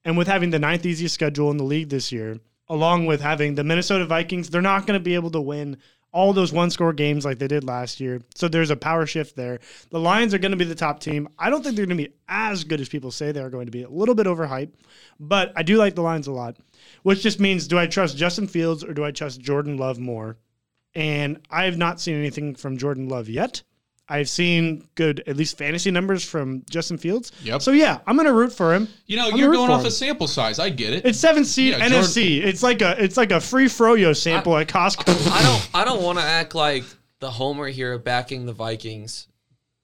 and 0.04 0.18
with 0.18 0.26
having 0.26 0.50
the 0.50 0.58
ninth 0.58 0.84
easiest 0.84 1.14
schedule 1.14 1.50
in 1.52 1.58
the 1.58 1.64
league 1.64 1.90
this 1.90 2.10
year, 2.10 2.40
along 2.68 3.06
with 3.06 3.20
having 3.20 3.54
the 3.54 3.62
Minnesota 3.62 4.04
Vikings, 4.04 4.50
they're 4.50 4.60
not 4.60 4.86
going 4.86 4.98
to 4.98 5.04
be 5.04 5.14
able 5.14 5.30
to 5.30 5.40
win 5.40 5.76
all 6.10 6.32
those 6.32 6.52
one 6.52 6.70
score 6.70 6.92
games 6.92 7.24
like 7.24 7.38
they 7.38 7.48
did 7.48 7.64
last 7.64 8.00
year. 8.00 8.20
So 8.34 8.48
there's 8.48 8.70
a 8.70 8.76
power 8.76 9.06
shift 9.06 9.36
there. 9.36 9.60
The 9.90 10.00
Lions 10.00 10.34
are 10.34 10.38
going 10.38 10.50
to 10.50 10.58
be 10.58 10.64
the 10.64 10.74
top 10.74 11.00
team. 11.00 11.28
I 11.38 11.48
don't 11.48 11.62
think 11.62 11.76
they're 11.76 11.86
going 11.86 11.96
to 11.96 12.04
be 12.04 12.14
as 12.28 12.64
good 12.64 12.80
as 12.80 12.88
people 12.88 13.10
say 13.10 13.32
they're 13.32 13.48
going 13.48 13.66
to 13.66 13.72
be. 13.72 13.84
A 13.84 13.88
little 13.88 14.14
bit 14.14 14.26
overhyped, 14.26 14.72
but 15.20 15.52
I 15.56 15.62
do 15.62 15.76
like 15.76 15.94
the 15.94 16.02
Lions 16.02 16.26
a 16.26 16.32
lot, 16.32 16.56
which 17.02 17.22
just 17.22 17.40
means 17.40 17.68
do 17.68 17.78
I 17.78 17.86
trust 17.86 18.16
Justin 18.16 18.46
Fields 18.46 18.84
or 18.84 18.92
do 18.92 19.04
I 19.04 19.12
trust 19.12 19.40
Jordan 19.40 19.76
Love 19.76 19.98
more? 19.98 20.36
And 20.94 21.40
I 21.50 21.64
have 21.64 21.78
not 21.78 22.00
seen 22.00 22.16
anything 22.16 22.54
from 22.54 22.76
Jordan 22.76 23.08
Love 23.08 23.28
yet. 23.28 23.62
I've 24.08 24.28
seen 24.28 24.86
good, 24.94 25.22
at 25.26 25.36
least 25.36 25.56
fantasy 25.56 25.90
numbers 25.90 26.22
from 26.22 26.64
Justin 26.68 26.98
Fields. 26.98 27.32
Yep. 27.44 27.62
So 27.62 27.70
yeah, 27.70 28.00
I'm 28.06 28.16
going 28.16 28.26
to 28.26 28.34
root 28.34 28.52
for 28.52 28.74
him. 28.74 28.88
You 29.06 29.16
know, 29.16 29.28
I'm 29.30 29.36
you're 29.38 29.46
gonna 29.46 29.50
root 29.50 29.56
going 29.56 29.68
for 29.68 29.72
off 29.74 29.80
him. 29.82 29.86
a 29.86 29.90
sample 29.90 30.26
size. 30.28 30.58
I 30.58 30.68
get 30.68 30.92
it. 30.92 31.06
It's 31.06 31.18
seven 31.18 31.44
seed 31.46 31.72
Yeah, 31.72 31.78
Jordan- 31.88 32.00
NFC. 32.00 32.42
It's 32.44 32.62
like 32.62 32.82
a 32.82 33.02
it's 33.02 33.16
like 33.16 33.30
a 33.32 33.40
free 33.40 33.66
froyo 33.66 34.14
sample 34.14 34.56
at 34.58 34.66
Costco. 34.68 35.30
I 35.32 35.42
don't 35.42 35.68
I 35.74 35.84
don't 35.84 36.02
want 36.02 36.18
to 36.18 36.24
act 36.24 36.54
like 36.54 36.84
the 37.20 37.30
homer 37.30 37.68
here 37.68 37.96
backing 37.98 38.44
the 38.44 38.52
Vikings, 38.52 39.28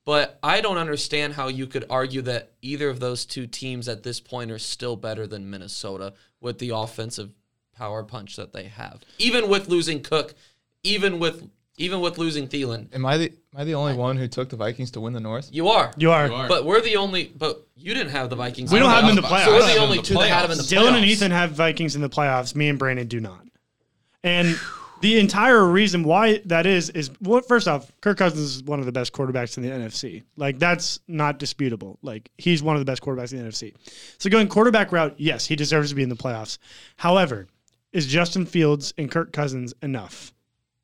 but 0.04 0.38
I 0.42 0.60
don't 0.60 0.76
understand 0.78 1.32
how 1.34 1.48
you 1.48 1.66
could 1.66 1.86
argue 1.88 2.20
that 2.22 2.52
either 2.60 2.90
of 2.90 3.00
those 3.00 3.24
two 3.24 3.46
teams 3.46 3.88
at 3.88 4.02
this 4.02 4.20
point 4.20 4.50
are 4.50 4.58
still 4.58 4.96
better 4.96 5.26
than 5.26 5.48
Minnesota 5.48 6.12
with 6.40 6.58
the 6.58 6.70
offensive 6.70 7.30
power 7.76 8.02
punch 8.02 8.36
that 8.36 8.52
they 8.52 8.64
have. 8.64 9.02
Even 9.18 9.48
with 9.48 9.68
losing 9.68 10.02
Cook, 10.02 10.34
even 10.88 11.18
with 11.18 11.48
even 11.78 12.00
with 12.00 12.18
losing 12.18 12.48
Thielen. 12.48 12.92
Am 12.94 13.06
I 13.06 13.16
the 13.16 13.24
am 13.26 13.60
I 13.60 13.64
the 13.64 13.74
only 13.74 13.94
one 13.94 14.16
who 14.16 14.26
took 14.28 14.48
the 14.48 14.56
Vikings 14.56 14.90
to 14.92 15.00
win 15.00 15.12
the 15.12 15.20
North? 15.20 15.48
You 15.52 15.68
are. 15.68 15.92
You 15.96 16.10
are. 16.10 16.26
You 16.26 16.34
are. 16.34 16.48
But 16.48 16.64
we're 16.64 16.80
the 16.80 16.96
only 16.96 17.32
but 17.36 17.66
you 17.76 17.94
didn't 17.94 18.10
have 18.10 18.30
the 18.30 18.36
Vikings. 18.36 18.72
We 18.72 18.78
don't 18.78 18.88
in 18.88 18.94
have 18.94 19.02
them 19.04 19.10
in 19.10 19.16
the 19.16 19.22
playoffs. 19.22 19.44
So 19.44 19.52
we're 19.52 19.60
playoffs. 19.60 19.74
the 19.74 19.80
only 19.80 20.02
two 20.02 20.14
that 20.14 20.28
had 20.28 20.42
them 20.42 20.52
in 20.52 20.58
the 20.58 20.64
playoffs. 20.64 20.90
Dylan 20.90 20.96
and. 20.96 21.04
Ethan 21.04 21.30
have 21.30 21.52
Vikings 21.52 21.94
in 21.94 22.02
the 22.02 22.10
playoffs. 22.10 22.54
Me 22.54 22.68
and 22.68 22.78
Brandon 22.78 23.06
do 23.06 23.20
not. 23.20 23.46
And 24.24 24.58
the 25.00 25.20
entire 25.20 25.64
reason 25.64 26.02
why 26.02 26.42
that 26.46 26.66
is 26.66 26.90
is 26.90 27.10
what 27.20 27.46
first 27.46 27.68
off, 27.68 27.92
Kirk 28.00 28.18
Cousins 28.18 28.56
is 28.56 28.62
one 28.64 28.80
of 28.80 28.86
the 28.86 28.92
best 28.92 29.12
quarterbacks 29.12 29.56
in 29.56 29.62
the 29.62 29.70
NFC. 29.70 30.24
Like 30.36 30.58
that's 30.58 30.98
not 31.06 31.38
disputable. 31.38 31.98
Like 32.02 32.30
he's 32.38 32.62
one 32.62 32.74
of 32.74 32.80
the 32.80 32.90
best 32.90 33.02
quarterbacks 33.02 33.32
in 33.32 33.38
the 33.38 33.48
NFC. 33.48 33.74
So 34.18 34.28
going 34.28 34.48
quarterback 34.48 34.90
route, 34.90 35.14
yes, 35.16 35.46
he 35.46 35.54
deserves 35.54 35.90
to 35.90 35.94
be 35.94 36.02
in 36.02 36.08
the 36.08 36.16
playoffs. 36.16 36.58
However, 36.96 37.46
is 37.92 38.06
Justin 38.06 38.44
Fields 38.44 38.92
and 38.98 39.10
Kirk 39.10 39.32
Cousins 39.32 39.72
enough 39.82 40.32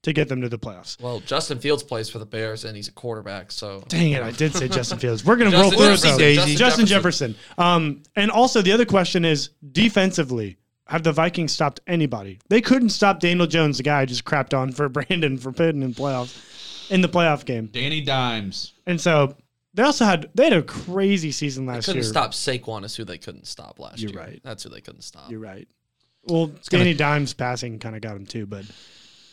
to 0.04 0.12
get 0.12 0.28
them 0.28 0.40
to 0.40 0.48
the 0.48 0.58
playoffs? 0.58 1.00
Well, 1.00 1.20
Justin 1.20 1.58
Fields 1.58 1.82
plays 1.82 2.08
for 2.08 2.18
the 2.18 2.26
Bears 2.26 2.64
and 2.64 2.76
he's 2.76 2.88
a 2.88 2.92
quarterback, 2.92 3.50
so 3.50 3.82
Dang 3.88 4.12
it, 4.12 4.22
I 4.22 4.30
did 4.30 4.54
say 4.54 4.68
Justin 4.78 4.98
Fields. 4.98 5.24
We're 5.24 5.36
gonna 5.36 5.50
roll 5.56 5.70
through 5.70 5.78
it 5.80 5.96
Jefferson, 5.96 6.10
though. 6.12 6.18
Daisy. 6.18 6.54
Justin, 6.56 6.86
Jefferson. 6.86 7.32
Jefferson. 7.32 7.64
Um, 7.64 8.02
and 8.16 8.30
also 8.30 8.62
the 8.62 8.72
other 8.72 8.84
question 8.84 9.24
is 9.24 9.50
defensively, 9.72 10.56
have 10.86 11.02
the 11.02 11.12
Vikings 11.12 11.52
stopped 11.52 11.80
anybody? 11.86 12.38
They 12.48 12.60
couldn't 12.60 12.90
stop 12.90 13.20
Daniel 13.20 13.46
Jones, 13.46 13.78
the 13.78 13.82
guy 13.82 14.00
I 14.00 14.04
just 14.04 14.24
crapped 14.24 14.56
on 14.56 14.72
for 14.72 14.88
Brandon 14.90 15.38
for 15.38 15.52
pitting 15.52 15.82
in 15.82 15.94
playoffs 15.94 16.90
in 16.90 17.00
the 17.00 17.08
playoff 17.08 17.44
game. 17.44 17.66
Danny 17.72 18.00
Dimes. 18.00 18.74
And 18.86 19.00
so 19.00 19.34
they 19.72 19.82
also 19.82 20.04
had 20.04 20.28
they 20.34 20.44
had 20.44 20.52
a 20.52 20.62
crazy 20.62 21.32
season 21.32 21.66
last 21.66 21.88
year. 21.88 21.94
They 21.94 22.00
couldn't 22.00 22.02
year. 22.02 22.10
stop 22.10 22.32
Saquon 22.32 22.84
is 22.84 22.94
who 22.94 23.04
they 23.04 23.18
couldn't 23.18 23.46
stop 23.46 23.78
last 23.80 24.00
You're 24.00 24.12
year. 24.12 24.20
right. 24.20 24.40
That's 24.44 24.62
who 24.62 24.68
they 24.68 24.80
couldn't 24.80 25.02
stop. 25.02 25.30
You're 25.30 25.40
right. 25.40 25.66
Well, 26.26 26.50
Danny 26.70 26.94
Dimes 26.94 27.34
passing 27.34 27.78
kind 27.78 27.94
of 27.94 28.00
got 28.02 28.16
him 28.16 28.24
too, 28.26 28.46
but 28.46 28.64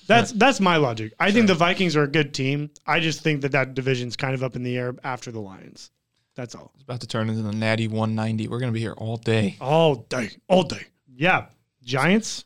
that's 0.07 0.31
that's 0.33 0.59
my 0.59 0.77
logic. 0.77 1.13
I 1.19 1.31
think 1.31 1.47
the 1.47 1.55
Vikings 1.55 1.95
are 1.95 2.03
a 2.03 2.07
good 2.07 2.33
team. 2.33 2.69
I 2.85 2.99
just 2.99 3.21
think 3.21 3.41
that 3.41 3.51
that 3.53 3.73
division's 3.73 4.15
kind 4.15 4.33
of 4.33 4.43
up 4.43 4.55
in 4.55 4.63
the 4.63 4.77
air 4.77 4.93
after 5.03 5.31
the 5.31 5.39
Lions. 5.39 5.91
That's 6.35 6.55
all. 6.55 6.71
It's 6.75 6.83
about 6.83 7.01
to 7.01 7.07
turn 7.07 7.29
into 7.29 7.41
the 7.41 7.51
Natty 7.51 7.87
190. 7.87 8.47
We're 8.47 8.59
gonna 8.59 8.71
be 8.71 8.79
here 8.79 8.93
all 8.97 9.17
day. 9.17 9.57
All 9.59 9.95
day, 9.95 10.29
all 10.47 10.63
day. 10.63 10.85
Yeah, 11.13 11.47
Giants. 11.83 12.45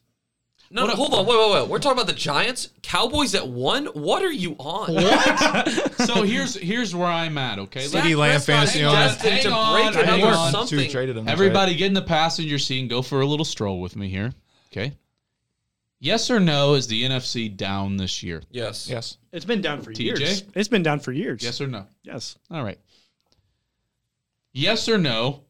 No, 0.72 0.88
no, 0.88 0.96
hold 0.96 1.14
on, 1.14 1.28
wait, 1.28 1.38
wait, 1.38 1.62
wait. 1.62 1.70
We're 1.70 1.78
talking 1.80 2.00
about 2.00 2.08
the 2.08 2.20
Giants, 2.20 2.70
Cowboys 2.82 3.36
at 3.36 3.48
one. 3.48 3.86
What 3.86 4.24
are 4.24 4.32
you 4.32 4.56
on? 4.58 4.94
What? 4.96 5.94
So 6.02 6.24
here's 6.24 6.56
here's 6.56 6.96
where 6.96 7.08
I'm 7.08 7.38
at. 7.38 7.60
Okay, 7.60 7.82
CeeDee 7.86 7.92
Dak 7.92 8.18
Lamb 8.18 8.32
Prescott 8.32 8.46
fantasy 8.46 8.80
is 8.80 8.86
owner. 8.86 8.96
destined 8.98 9.34
Hang 9.34 9.44
to 9.44 9.52
on, 9.52 9.74
break 9.94 10.06
hang 10.06 10.20
another 10.22 10.36
on. 10.38 10.52
Two 10.52 10.52
something. 10.78 10.90
traded 10.92 11.16
him. 11.18 11.28
Everybody 11.30 11.76
get 11.76 11.86
in 11.88 11.94
the 11.94 12.02
passenger 12.02 12.58
seat 12.58 12.80
and 12.82 12.90
go 12.90 13.02
for 13.04 13.22
a 13.22 13.26
little 13.26 13.46
stroll 13.46 13.80
with 13.80 13.96
me 13.96 14.10
here. 14.10 14.34
Okay. 14.74 14.98
Yes 16.06 16.30
or 16.30 16.40
no 16.40 16.76
is 16.76 16.86
the 16.86 17.02
NFC 17.04 17.50
down 17.58 17.98
this 17.98 18.22
year? 18.22 18.44
Yes. 18.52 18.88
Yes. 18.88 19.18
It's 19.32 19.44
been 19.44 19.60
down 19.62 19.82
for 19.82 19.92
TJ? 19.92 20.00
years. 20.20 20.44
It's 20.54 20.68
been 20.68 20.84
down 20.84 21.00
for 21.00 21.12
years. 21.12 21.42
Yes 21.44 21.60
or 21.60 21.66
no? 21.66 21.88
Yes. 22.04 22.38
All 22.52 22.64
right. 22.64 22.78
Yes 24.54 24.88
or 24.88 25.00
no 25.00 25.42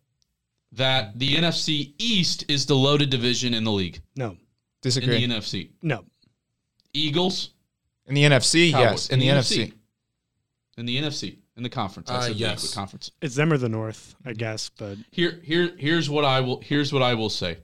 that 0.72 1.20
the 1.20 1.36
NFC 1.36 1.94
East 1.98 2.46
is 2.48 2.66
the 2.68 2.74
loaded 2.76 3.10
division 3.10 3.54
in 3.54 3.66
the 3.66 3.72
league 3.72 4.02
No. 4.16 4.30
in 4.32 4.38
Disagree. 4.82 5.26
the 5.28 5.34
NFC. 5.34 5.72
No. 5.82 6.06
Eagles, 6.94 7.50
In 8.08 8.16
the 8.16 8.24
NFC, 8.24 8.72
Cowboys. 8.72 8.92
yes. 8.92 9.10
In 9.10 9.20
the 9.20 9.28
NFC. 9.28 9.74
In 10.78 10.86
the 10.86 10.98
NFC, 11.02 11.38
in 11.58 11.64
the 11.64 11.70
conference. 11.70 12.10
I 12.10 12.16
Uh, 12.16 12.22
said 12.28 12.36
yes. 12.38 12.74
conference. 12.74 13.12
It's 13.22 13.36
them 13.36 13.52
or 13.52 13.58
the 13.58 13.68
North, 13.68 14.16
I 14.26 14.32
guess. 14.32 14.70
But 14.78 15.00
Here, 15.12 15.42
here, 15.44 15.76
here's 15.78 16.10
what 16.10 16.24
I 16.24 16.40
will. 16.40 16.62
Here's 16.62 16.94
what 16.94 17.02
I 17.04 17.14
will 17.14 17.30
say. 17.30 17.58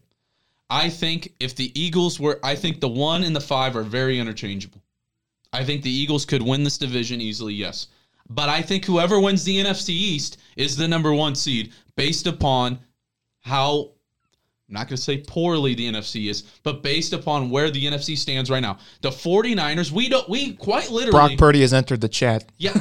I 0.72 0.90
think 0.90 1.34
if 1.42 1.54
the 1.54 1.78
Eagles 1.80 2.18
were, 2.18 2.40
I 2.44 2.56
think 2.56 2.80
the 2.80 2.88
one 2.88 3.26
and 3.26 3.36
the 3.36 3.42
five 3.42 3.76
are 3.76 3.84
very 3.84 4.18
interchangeable. 4.18 4.82
I 5.52 5.66
think 5.66 5.84
the 5.84 5.92
Eagles 5.92 6.24
could 6.24 6.42
win 6.42 6.64
this 6.64 6.78
division 6.78 7.20
easily, 7.20 7.54
yes. 7.54 7.88
But 8.30 8.48
I 8.48 8.62
think 8.62 8.86
whoever 8.86 9.20
wins 9.20 9.44
the 9.44 9.58
NFC 9.58 9.90
East 9.90 10.38
is 10.56 10.78
the 10.78 10.88
number 10.88 11.14
one 11.14 11.36
seed 11.36 11.74
based 11.98 12.26
upon 12.26 12.80
how. 13.42 13.92
I'm 14.70 14.76
not 14.76 14.88
going 14.88 14.96
to 14.96 15.04
say 15.04 15.18
poorly 15.18 15.76
the 15.76 15.92
NFC 15.92 16.30
is, 16.30 16.44
but 16.64 16.82
based 16.82 17.12
upon 17.12 17.50
where 17.50 17.70
the 17.70 17.86
NFC 17.86 18.18
stands 18.18 18.50
right 18.50 18.62
now. 18.62 18.78
The 19.02 19.10
49ers, 19.10 19.92
we 19.92 20.08
don't, 20.08 20.30
we 20.30 20.54
quite 20.54 20.90
literally. 20.90 21.12
Brock 21.12 21.38
Purdy 21.38 21.60
has 21.60 21.74
entered 21.74 22.00
the 22.00 22.08
chat. 22.08 22.46
Yeah, 22.58 22.72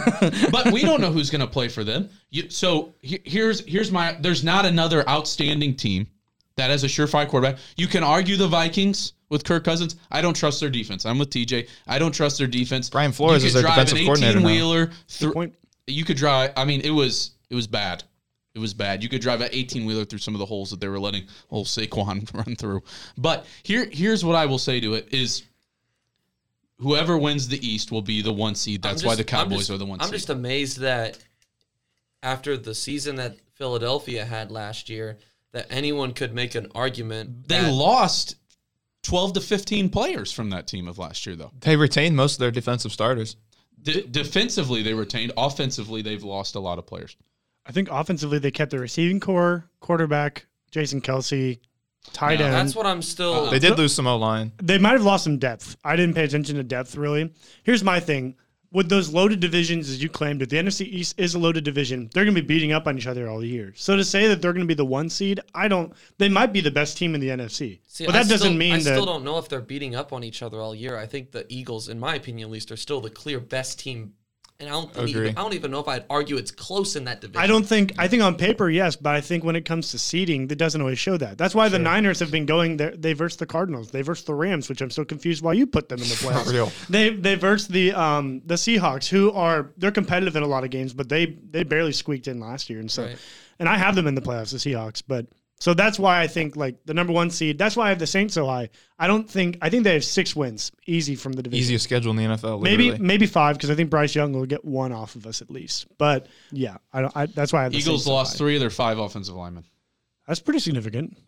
but 0.53 0.70
we 0.70 0.83
don't 0.83 1.00
know 1.00 1.11
who's 1.11 1.31
going 1.31 1.40
to 1.40 1.48
play 1.48 1.66
for 1.66 1.83
them. 1.83 2.09
You, 2.31 2.48
so 2.48 2.94
here's 3.03 3.64
here's 3.66 3.90
my. 3.90 4.16
There's 4.20 4.44
not 4.44 4.64
another 4.66 5.09
outstanding 5.09 5.74
team 5.74 6.07
that 6.56 6.70
has 6.70 6.84
a 6.84 6.86
surefire 6.86 7.28
quarterback. 7.28 7.58
You 7.76 7.86
can 7.86 8.02
argue 8.04 8.36
the 8.36 8.48
Vikings 8.48 9.14
with 9.28 9.44
Kirk 9.44 9.64
Cousins. 9.64 9.96
I 10.10 10.20
don't 10.20 10.34
trust 10.36 10.60
their 10.60 10.70
defense. 10.70 11.06
I'm 11.06 11.18
with 11.18 11.30
TJ. 11.30 11.68
I 11.86 11.98
don't 11.98 12.12
trust 12.12 12.38
their 12.38 12.46
defense. 12.46 12.90
Brian 12.90 13.12
Flores 13.12 13.44
is 13.44 13.52
could 13.52 13.56
their 13.56 13.62
drive 13.62 13.86
defensive 13.86 13.98
an 13.98 14.04
coordinator 14.04 14.40
now. 14.40 14.48
18 14.48 14.56
wheeler 14.56 14.90
through. 15.08 15.32
point. 15.32 15.54
You 15.86 16.04
could 16.04 16.16
drive. 16.16 16.52
I 16.56 16.64
mean, 16.64 16.80
it 16.82 16.90
was 16.90 17.32
it 17.48 17.54
was 17.54 17.66
bad. 17.66 18.04
It 18.54 18.58
was 18.58 18.74
bad. 18.74 19.02
You 19.02 19.08
could 19.08 19.20
drive 19.20 19.40
an 19.40 19.48
18 19.52 19.86
wheeler 19.86 20.04
through 20.04 20.18
some 20.18 20.34
of 20.34 20.40
the 20.40 20.46
holes 20.46 20.70
that 20.70 20.80
they 20.80 20.88
were 20.88 20.98
letting 21.00 21.24
old 21.50 21.66
Saquon 21.66 22.32
run 22.46 22.56
through. 22.56 22.82
But 23.16 23.46
here 23.62 23.88
here's 23.90 24.24
what 24.24 24.34
I 24.36 24.46
will 24.46 24.58
say 24.58 24.80
to 24.80 24.94
it 24.94 25.08
is. 25.12 25.44
Whoever 26.78 27.18
wins 27.18 27.46
the 27.46 27.64
East 27.66 27.92
will 27.92 28.00
be 28.00 28.22
the 28.22 28.32
one 28.32 28.54
seed. 28.54 28.84
I'm 28.86 28.92
That's 28.92 29.04
why 29.04 29.14
the 29.14 29.22
Cowboys 29.24 29.58
just- 29.58 29.70
are 29.70 29.76
the 29.76 29.84
one 29.84 29.98
seed. 29.98 30.02
I'm 30.04 30.08
seed. 30.08 30.14
just 30.18 30.30
amazed 30.30 30.78
that 30.78 31.18
after 32.22 32.56
the 32.56 32.74
season 32.74 33.16
that 33.16 33.36
Philadelphia 33.54 34.24
had 34.24 34.50
last 34.50 34.88
year, 34.88 35.18
that 35.52 35.66
anyone 35.70 36.12
could 36.12 36.34
make 36.34 36.54
an 36.54 36.68
argument. 36.74 37.48
They 37.48 37.60
that- 37.60 37.72
lost 37.72 38.36
12 39.02 39.32
to 39.34 39.40
15 39.40 39.88
players 39.88 40.30
from 40.32 40.50
that 40.50 40.66
team 40.66 40.86
of 40.86 40.98
last 40.98 41.26
year, 41.26 41.34
though. 41.36 41.52
They 41.60 41.76
retained 41.76 42.16
most 42.16 42.34
of 42.34 42.38
their 42.40 42.50
defensive 42.50 42.92
starters. 42.92 43.36
De- 43.82 44.06
defensively, 44.06 44.82
they 44.82 44.92
retained. 44.94 45.32
Offensively, 45.36 46.02
they've 46.02 46.22
lost 46.22 46.54
a 46.54 46.60
lot 46.60 46.78
of 46.78 46.86
players. 46.86 47.16
I 47.66 47.72
think 47.72 47.88
offensively 47.90 48.38
they 48.38 48.50
kept 48.50 48.70
the 48.72 48.78
receiving 48.78 49.20
core, 49.20 49.70
quarterback, 49.80 50.46
Jason 50.70 51.00
Kelce, 51.00 51.58
tight 52.12 52.40
Yeah, 52.40 52.46
end. 52.46 52.54
that's 52.54 52.74
what 52.74 52.86
I'm 52.86 53.00
still. 53.02 53.50
They 53.50 53.58
did 53.58 53.78
lose 53.78 53.94
some 53.94 54.06
O 54.06 54.16
line. 54.16 54.52
they 54.62 54.78
might 54.78 54.92
have 54.92 55.02
lost 55.04 55.24
some 55.24 55.38
depth. 55.38 55.76
I 55.84 55.96
didn't 55.96 56.14
pay 56.14 56.24
attention 56.24 56.56
to 56.56 56.62
depth 56.62 56.94
really. 56.96 57.32
Here's 57.62 57.82
my 57.84 58.00
thing. 58.00 58.36
With 58.72 58.88
those 58.88 59.12
loaded 59.12 59.40
divisions, 59.40 59.90
as 59.90 60.00
you 60.00 60.09
claimed, 60.09 60.42
if 60.42 60.48
the 60.48 60.56
NFC 60.56 60.87
East 60.87 61.18
is 61.18 61.35
a 61.35 61.40
loaded 61.40 61.64
division, 61.64 62.09
they're 62.14 62.24
going 62.24 62.37
to 62.37 62.40
be 62.40 62.46
beating 62.46 62.70
up 62.70 62.87
on 62.87 62.96
each 62.96 63.09
other 63.09 63.28
all 63.28 63.42
year. 63.44 63.72
So 63.74 63.96
to 63.96 64.04
say 64.04 64.28
that 64.28 64.40
they're 64.40 64.52
going 64.52 64.64
to 64.64 64.68
be 64.68 64.74
the 64.74 64.85
one 64.85 65.09
seed, 65.11 65.40
I 65.52 65.66
don't. 65.66 65.92
They 66.18 66.28
might 66.28 66.52
be 66.52 66.61
the 66.61 66.70
best 66.70 66.96
team 66.96 67.16
in 67.16 67.20
the 67.20 67.30
NFC, 67.30 67.80
See, 67.88 68.06
but 68.06 68.12
that 68.12 68.28
doesn't 68.28 68.56
mean 68.56 68.74
I 68.74 68.76
that. 68.76 68.83
still 68.85 69.06
don't 69.06 69.24
know 69.24 69.38
if 69.38 69.48
they're 69.48 69.61
beating 69.61 69.96
up 69.96 70.12
on 70.12 70.22
each 70.22 70.40
other 70.40 70.61
all 70.61 70.72
year. 70.72 70.96
I 70.96 71.06
think 71.06 71.33
the 71.33 71.46
Eagles, 71.48 71.88
in 71.88 71.98
my 71.98 72.14
opinion 72.14 72.46
at 72.46 72.52
least, 72.52 72.70
are 72.70 72.76
still 72.76 73.00
the 73.00 73.11
clear 73.11 73.40
best 73.40 73.80
team. 73.80 74.14
And 74.60 74.68
I 74.68 74.72
don't 74.72 74.90
Agree. 74.94 75.08
even, 75.28 75.38
I 75.38 75.42
don't 75.42 75.54
even 75.54 75.70
know 75.70 75.80
if 75.80 75.88
I'd 75.88 76.04
argue 76.10 76.36
it's 76.36 76.50
close 76.50 76.94
in 76.94 77.04
that 77.04 77.22
division. 77.22 77.40
I 77.42 77.46
don't 77.46 77.64
think. 77.66 77.94
I 77.98 78.08
think 78.08 78.22
on 78.22 78.34
paper, 78.36 78.68
yes, 78.68 78.94
but 78.94 79.14
I 79.14 79.22
think 79.22 79.42
when 79.42 79.56
it 79.56 79.64
comes 79.64 79.90
to 79.92 79.98
seeding, 79.98 80.48
that 80.48 80.56
doesn't 80.56 80.80
always 80.82 80.98
show 80.98 81.16
that. 81.16 81.38
That's 81.38 81.54
why 81.54 81.70
the 81.70 81.78
Niners 81.78 82.20
have 82.20 82.30
been 82.30 82.44
going 82.44 82.76
there. 82.76 82.94
They 82.94 83.14
versed 83.14 83.38
the 83.38 83.46
Cardinals. 83.46 83.90
They 83.90 84.02
versed 84.02 84.26
the 84.26 84.34
Rams, 84.34 84.68
which 84.68 84.82
I'm 84.82 84.90
so 84.90 85.02
confused 85.02 85.42
why 85.42 85.54
you 85.54 85.66
put 85.66 85.88
them 85.88 85.98
in 86.02 86.08
the 86.08 86.14
playoffs. 86.16 86.52
real. 86.52 86.70
They 86.90 87.08
they 87.08 87.36
versed 87.36 87.70
the 87.70 87.92
um 87.94 88.42
the 88.44 88.56
Seahawks, 88.56 89.08
who 89.08 89.32
are 89.32 89.72
they're 89.78 89.90
competitive 89.90 90.36
in 90.36 90.42
a 90.42 90.46
lot 90.46 90.62
of 90.62 90.68
games, 90.70 90.92
but 90.92 91.08
they 91.08 91.24
they 91.50 91.62
barely 91.62 91.92
squeaked 91.92 92.28
in 92.28 92.38
last 92.38 92.68
year, 92.68 92.80
and 92.80 92.90
so 92.90 93.04
Right. 93.06 93.16
and 93.58 93.66
I 93.66 93.78
have 93.78 93.94
them 93.94 94.06
in 94.06 94.14
the 94.14 94.20
playoffs, 94.20 94.52
the 94.52 94.58
Seahawks, 94.58 95.02
but. 95.06 95.26
So 95.60 95.74
that's 95.74 95.98
why 95.98 96.22
I 96.22 96.26
think 96.26 96.56
like 96.56 96.84
the 96.86 96.94
number 96.94 97.12
one 97.12 97.30
seed. 97.30 97.58
That's 97.58 97.76
why 97.76 97.86
I 97.86 97.88
have 97.90 97.98
the 97.98 98.06
Saints 98.06 98.32
so 98.32 98.46
high. 98.46 98.70
I 98.98 99.06
don't 99.06 99.28
think 99.28 99.58
I 99.60 99.68
think 99.68 99.84
they 99.84 99.92
have 99.92 100.04
six 100.04 100.34
wins, 100.34 100.72
easy 100.86 101.14
from 101.14 101.34
the 101.34 101.42
division. 101.42 101.62
Easiest 101.62 101.84
schedule 101.84 102.10
in 102.12 102.16
the 102.16 102.24
NFL. 102.24 102.62
Maybe 102.62 102.84
literally. 102.84 103.06
maybe 103.06 103.26
five 103.26 103.56
because 103.56 103.70
I 103.70 103.74
think 103.74 103.90
Bryce 103.90 104.14
Young 104.14 104.32
will 104.32 104.46
get 104.46 104.64
one 104.64 104.92
off 104.92 105.16
of 105.16 105.26
us 105.26 105.42
at 105.42 105.50
least. 105.50 105.86
But 105.98 106.28
yeah, 106.50 106.78
I 106.92 107.02
don't. 107.02 107.14
I, 107.14 107.26
that's 107.26 107.52
why 107.52 107.60
I 107.60 107.62
have 107.64 107.72
the 107.72 107.78
Eagles 107.78 108.00
Saints 108.00 108.04
so 108.06 108.12
lost 108.12 108.32
high. 108.32 108.38
three 108.38 108.56
of 108.56 108.60
their 108.60 108.70
five 108.70 108.98
offensive 108.98 109.34
linemen. 109.34 109.64
That's 110.26 110.40
pretty 110.40 110.60
significant. 110.60 111.18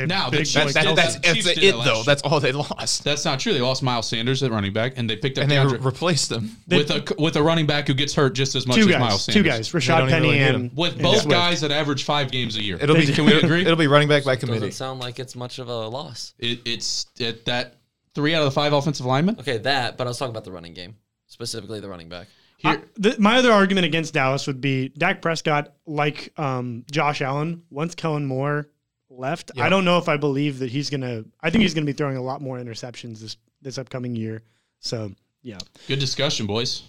They 0.00 0.06
Now, 0.06 0.30
the 0.30 0.38
big 0.38 0.46
Chiefs- 0.46 0.64
boys. 0.64 0.74
That, 0.74 0.84
that, 0.84 0.96
that's 0.96 1.14
that's 1.16 1.46
it 1.46 1.72
though. 1.84 1.94
year. 1.94 2.04
That's 2.04 2.22
all 2.22 2.40
they 2.40 2.52
lost, 2.52 3.04
That's 3.04 3.24
not 3.24 3.40
true. 3.40 3.52
They 3.52 3.60
lost 3.60 3.82
Miles 3.82 4.08
Sanders 4.08 4.42
at 4.42 4.50
running 4.50 4.72
back, 4.72 4.94
and 4.96 5.08
they 5.08 5.16
picked 5.16 5.38
up 5.38 5.42
and 5.42 5.50
they 5.50 5.58
re- 5.64 5.78
replaced 5.78 6.28
them. 6.28 6.56
with 6.68 6.90
a 6.90 7.14
with 7.18 7.36
a 7.36 7.42
running 7.42 7.66
back 7.66 7.86
who 7.86 7.94
gets 7.94 8.14
hurt 8.14 8.34
just 8.34 8.54
as 8.54 8.66
much 8.66 8.76
two 8.76 8.82
as 8.82 8.88
guys, 8.88 9.00
Miles 9.00 9.26
two 9.26 9.32
Sanders. 9.32 9.52
guys, 9.52 9.72
Rashaad 9.72 10.08
Penny 10.08 10.26
really 10.28 10.38
and. 10.40 10.76
With 10.76 11.00
both 11.00 11.22
Swift. 11.22 11.30
guys 11.30 11.60
that 11.60 11.70
average 11.70 12.04
five 12.04 12.30
games 12.30 12.56
a 12.56 12.62
year. 12.62 12.78
It'll 12.80 12.96
be. 12.96 13.06
Can 13.06 13.24
we 13.26 13.34
agree? 13.34 13.62
It'll 13.62 13.76
be 13.76 13.86
running 13.86 14.08
back 14.08 14.24
by 14.24 14.36
commitment. 14.36 14.64
It 14.64 14.66
Doesn't 14.68 14.86
committee. 14.86 14.98
sound 14.98 15.00
like 15.00 15.18
it's 15.18 15.36
much 15.36 15.58
of 15.58 15.68
a 15.68 15.86
loss. 15.88 16.34
It, 16.38 16.60
it's 16.64 17.06
it, 17.18 17.44
that 17.46 17.76
three 18.14 18.34
out 18.34 18.40
of 18.40 18.46
the 18.46 18.50
five 18.52 18.72
offensive 18.72 19.06
linemen. 19.06 19.36
Okay, 19.40 19.58
that, 19.58 19.96
but 19.96 20.06
I 20.06 20.10
was 20.10 20.18
talking 20.18 20.30
about 20.30 20.44
the 20.44 20.52
running 20.52 20.74
game, 20.74 20.96
specifically 21.26 21.80
the 21.80 21.88
running 21.88 22.08
back. 22.08 22.28
I- 22.66 22.80
the, 22.96 23.14
my 23.18 23.36
other 23.36 23.52
argument 23.52 23.84
against 23.84 24.14
Dallas 24.14 24.46
would 24.46 24.60
be 24.62 24.88
Dak 24.88 25.20
Prescott, 25.20 25.74
like 25.86 26.32
um, 26.38 26.84
Josh 26.90 27.20
Allen, 27.20 27.62
once 27.68 27.94
Kellen 27.94 28.24
Moore 28.24 28.68
left. 29.18 29.50
I 29.58 29.68
don't 29.68 29.84
know 29.84 29.98
if 29.98 30.08
I 30.08 30.16
believe 30.16 30.58
that 30.60 30.70
he's 30.70 30.90
gonna. 30.90 31.24
I 31.40 31.50
think 31.50 31.62
he's 31.62 31.74
gonna 31.74 31.86
be 31.86 31.92
throwing 31.92 32.16
a 32.16 32.22
lot 32.22 32.40
more 32.40 32.58
interceptions 32.58 33.20
this 33.20 33.36
this 33.62 33.78
upcoming 33.78 34.14
year. 34.16 34.42
So 34.80 35.12
yeah, 35.42 35.58
Good 35.88 35.98
discussion, 35.98 36.46
boys. 36.46 36.82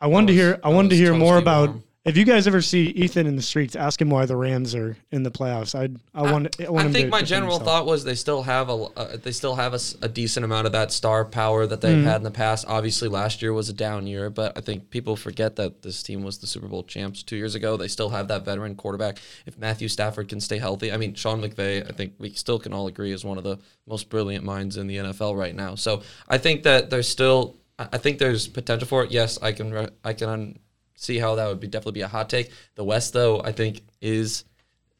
I 0.00 0.06
wanted 0.06 0.28
to 0.28 0.32
hear. 0.34 0.58
I 0.64 0.68
wanted 0.70 0.90
to 0.90 0.96
hear 0.96 1.14
more 1.14 1.38
about. 1.38 1.68
warm. 1.70 1.84
If 2.02 2.16
you 2.16 2.24
guys 2.24 2.46
ever 2.46 2.62
see 2.62 2.84
Ethan 2.86 3.26
in 3.26 3.36
the 3.36 3.42
streets, 3.42 3.76
ask 3.76 4.00
him 4.00 4.08
why 4.08 4.24
the 4.24 4.34
Rams 4.34 4.74
are 4.74 4.96
in 5.10 5.22
the 5.22 5.30
playoffs. 5.30 5.74
I 5.74 5.90
I 6.18 6.32
want. 6.32 6.58
I, 6.58 6.70
want 6.70 6.88
I 6.88 6.92
think 6.92 7.10
my 7.10 7.20
general 7.20 7.58
himself. 7.58 7.68
thought 7.68 7.86
was 7.86 8.04
they 8.04 8.14
still 8.14 8.42
have 8.42 8.70
a 8.70 8.72
uh, 8.72 9.16
they 9.18 9.32
still 9.32 9.54
have 9.56 9.74
a, 9.74 9.80
a 10.00 10.08
decent 10.08 10.44
amount 10.44 10.64
of 10.64 10.72
that 10.72 10.92
star 10.92 11.26
power 11.26 11.66
that 11.66 11.82
they've 11.82 12.02
had 12.02 12.16
in 12.16 12.22
the 12.22 12.30
past. 12.30 12.64
Obviously, 12.66 13.08
last 13.08 13.42
year 13.42 13.52
was 13.52 13.68
a 13.68 13.74
down 13.74 14.06
year, 14.06 14.30
but 14.30 14.56
I 14.56 14.62
think 14.62 14.88
people 14.88 15.14
forget 15.14 15.56
that 15.56 15.82
this 15.82 16.02
team 16.02 16.22
was 16.22 16.38
the 16.38 16.46
Super 16.46 16.68
Bowl 16.68 16.84
champs 16.84 17.22
two 17.22 17.36
years 17.36 17.54
ago. 17.54 17.76
They 17.76 17.88
still 17.88 18.08
have 18.08 18.28
that 18.28 18.46
veteran 18.46 18.76
quarterback. 18.76 19.18
If 19.44 19.58
Matthew 19.58 19.88
Stafford 19.88 20.30
can 20.30 20.40
stay 20.40 20.58
healthy, 20.58 20.90
I 20.90 20.96
mean 20.96 21.12
Sean 21.12 21.42
McVay, 21.42 21.86
I 21.86 21.92
think 21.92 22.14
we 22.18 22.32
still 22.32 22.58
can 22.58 22.72
all 22.72 22.86
agree 22.86 23.12
is 23.12 23.26
one 23.26 23.36
of 23.36 23.44
the 23.44 23.58
most 23.86 24.08
brilliant 24.08 24.42
minds 24.42 24.78
in 24.78 24.86
the 24.86 24.96
NFL 24.96 25.36
right 25.36 25.54
now. 25.54 25.74
So 25.74 26.00
I 26.26 26.38
think 26.38 26.62
that 26.62 26.88
there's 26.88 27.08
still 27.08 27.56
I 27.78 27.98
think 27.98 28.18
there's 28.18 28.48
potential 28.48 28.88
for 28.88 29.04
it. 29.04 29.10
Yes, 29.10 29.38
I 29.42 29.52
can 29.52 29.90
I 30.02 30.14
can 30.14 30.58
see 31.00 31.18
how 31.18 31.34
that 31.36 31.48
would 31.48 31.58
be 31.60 31.66
definitely 31.66 31.92
be 31.92 32.02
a 32.02 32.08
hot 32.08 32.28
take. 32.28 32.50
The 32.74 32.84
West 32.84 33.12
though, 33.14 33.40
I 33.42 33.52
think 33.52 33.80
is 34.02 34.44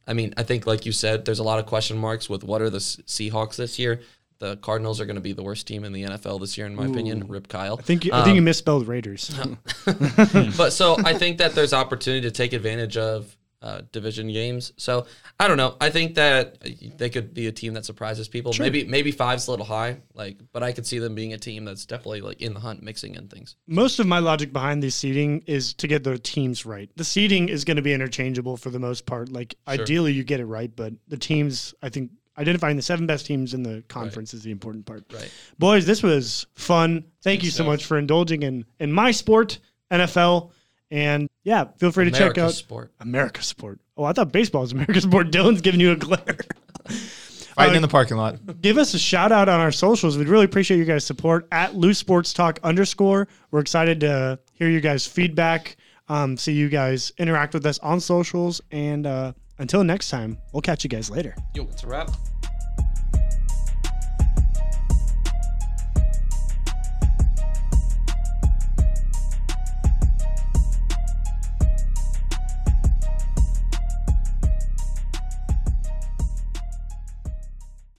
I 0.07 0.15
mean, 0.15 0.33
I 0.37 0.43
think 0.43 0.67
like 0.67 0.87
you 0.87 0.93
said, 0.93 1.25
there's 1.27 1.39
a 1.39 1.45
lot 1.45 1.59
of 1.61 1.67
question 1.67 1.97
marks 1.99 2.29
with 2.29 2.43
what 2.43 2.63
are 2.63 2.71
the 2.71 2.79
Seahawks 2.79 3.57
this 3.57 3.79
year. 3.79 4.01
The 4.39 4.57
Cardinals 4.57 4.99
are 5.01 5.05
going 5.05 5.17
to 5.17 5.21
be 5.21 5.35
the 5.35 5.43
worst 5.43 5.67
team 5.67 5.85
in 5.85 5.93
the 5.93 6.03
NFL 6.05 6.41
this 6.41 6.57
year, 6.57 6.67
in 6.67 6.75
my 6.75 6.87
opinion. 6.87 7.29
Rip 7.29 7.47
Kyle. 7.47 7.77
I 7.79 7.83
think 7.83 8.07
you- 8.07 8.13
I 8.13 8.21
Um, 8.21 8.25
think 8.25 8.37
you 8.37 8.43
misspelled 8.43 8.89
Raiders. 8.89 9.31
but 10.57 10.71
so 10.71 10.97
I 11.05 11.13
think 11.15 11.37
that 11.39 11.55
there's 11.55 11.75
opportunity 11.75 12.23
to 12.23 12.31
take 12.31 12.55
advantage 12.55 12.97
of 12.97 13.37
uh, 13.63 13.83
division 13.93 14.29
games. 14.29 14.73
So 14.77 15.07
I 15.39 15.47
don't 15.47 15.57
know. 15.57 15.77
I 15.81 15.91
think 15.91 16.15
that 16.15 16.59
they 16.97 17.11
could 17.11 17.35
be 17.35 17.47
a 17.47 17.53
team 17.53 17.75
that 17.75 17.85
surprises 17.85 18.29
people. 18.29 18.55
Maybe 18.59 18.85
maybe 18.85 19.11
five's 19.11 19.49
a 19.49 19.51
little 19.51 19.67
high, 19.67 19.99
like, 20.15 20.39
but 20.53 20.63
I 20.63 20.73
could 20.73 20.87
see 20.87 20.99
them 20.99 21.15
being 21.15 21.33
a 21.33 21.39
team 21.39 21.65
that's 21.65 21.85
definitely 21.85 22.23
like 22.23 22.41
in 22.41 22.55
the 22.55 22.61
hunt, 22.61 22.83
mixing 22.83 23.15
in 23.15 23.29
things. 23.29 23.57
Most 23.67 23.99
of 23.99 24.07
my 24.07 24.19
logic 24.19 24.53
behind 24.53 24.83
the 24.83 24.91
seeding 24.91 25.43
is 25.47 25.75
to 25.75 25.87
get 25.87 26.05
the 26.05 26.19
teams 26.19 26.65
right. 26.65 26.91
The 26.97 27.05
seeding 27.05 27.49
is 27.49 27.65
going 27.65 27.77
to 27.77 27.83
be 27.83 27.93
interchangeable 27.93 28.57
for 28.57 28.71
the 28.71 28.79
most 28.79 29.07
part. 29.07 29.31
Like 29.31 29.55
ideally, 29.69 30.13
you 30.13 30.25
get 30.25 30.41
it 30.41 30.47
right, 30.47 30.75
but 30.75 30.95
the 31.09 31.19
teams, 31.19 31.75
I 31.83 31.91
think, 31.91 32.11
identifying 32.39 32.77
the 32.77 32.83
seven 32.83 33.07
best 33.07 33.27
teams 33.27 33.53
in 33.53 33.63
the 33.63 33.83
conference 33.89 34.33
is 34.33 34.43
the 34.43 34.51
important 34.51 34.87
part. 34.87 35.05
Right. 35.13 35.31
Boys, 35.59 35.85
this 35.85 36.03
was 36.03 36.47
fun. 36.55 37.05
Thank 37.23 37.43
you 37.43 37.51
so 37.51 37.65
much 37.65 37.85
for 37.85 37.99
indulging 37.99 38.43
in 38.43 38.65
in 38.79 38.91
my 38.93 39.11
sport, 39.11 39.59
NFL, 39.91 40.51
and 40.91 41.29
yeah, 41.45 41.65
feel 41.79 41.91
free 41.93 42.05
to 42.07 42.11
check 42.11 42.21
America's 42.21 42.43
out 42.45 42.53
sport. 42.55 42.93
America's 43.01 43.47
sport. 43.47 43.81
Oh, 43.97 44.05
I 44.05 44.13
thought 44.13 44.33
baseball 44.33 44.63
was 44.63 44.73
America's 44.73 45.05
sport. 45.05 45.27
Dylan's 45.33 45.61
giving 45.61 45.81
you 45.81 45.93
a 45.93 45.97
glare. 45.97 46.39
Fighting 46.89 47.75
Uh, 47.75 47.77
in 47.77 47.83
the 47.83 47.89
parking 47.89 48.17
lot. 48.17 48.61
give 48.63 48.79
us 48.79 48.95
a 48.95 48.99
shout 48.99 49.33
out 49.33 49.49
on 49.49 49.61
our 49.61 49.73
socials. 49.73 50.17
We'd 50.17 50.29
really 50.29 50.45
appreciate 50.45 50.79
you 50.79 50.85
guys' 50.85 51.05
support 51.05 51.47
at 51.53 51.75
Loose 51.75 51.99
Sports 51.99 52.33
Talk 52.33 52.59
underscore. 52.63 53.29
We're 53.51 53.61
excited 53.61 54.01
to 54.01 54.39
hear 54.55 54.69
you 54.71 54.81
guys' 54.81 55.07
feedback, 55.07 55.77
um, 56.09 56.37
see 56.37 56.53
you 56.53 56.69
guys 56.69 57.13
interact 57.19 57.53
with 57.55 57.67
us 57.67 57.79
on 57.81 58.01
socials, 58.01 58.61
and 58.71 59.07
uh, 59.07 59.33
until 59.59 59.83
next 59.85 60.11
time, 60.11 60.39
we'll 60.53 60.63
catch 60.63 60.85
you 60.85 60.91
guys 60.91 61.11
later. 61.11 61.35
Yo, 61.55 61.65
it's 61.65 61.83
a 61.83 61.87
wrap. 61.87 62.11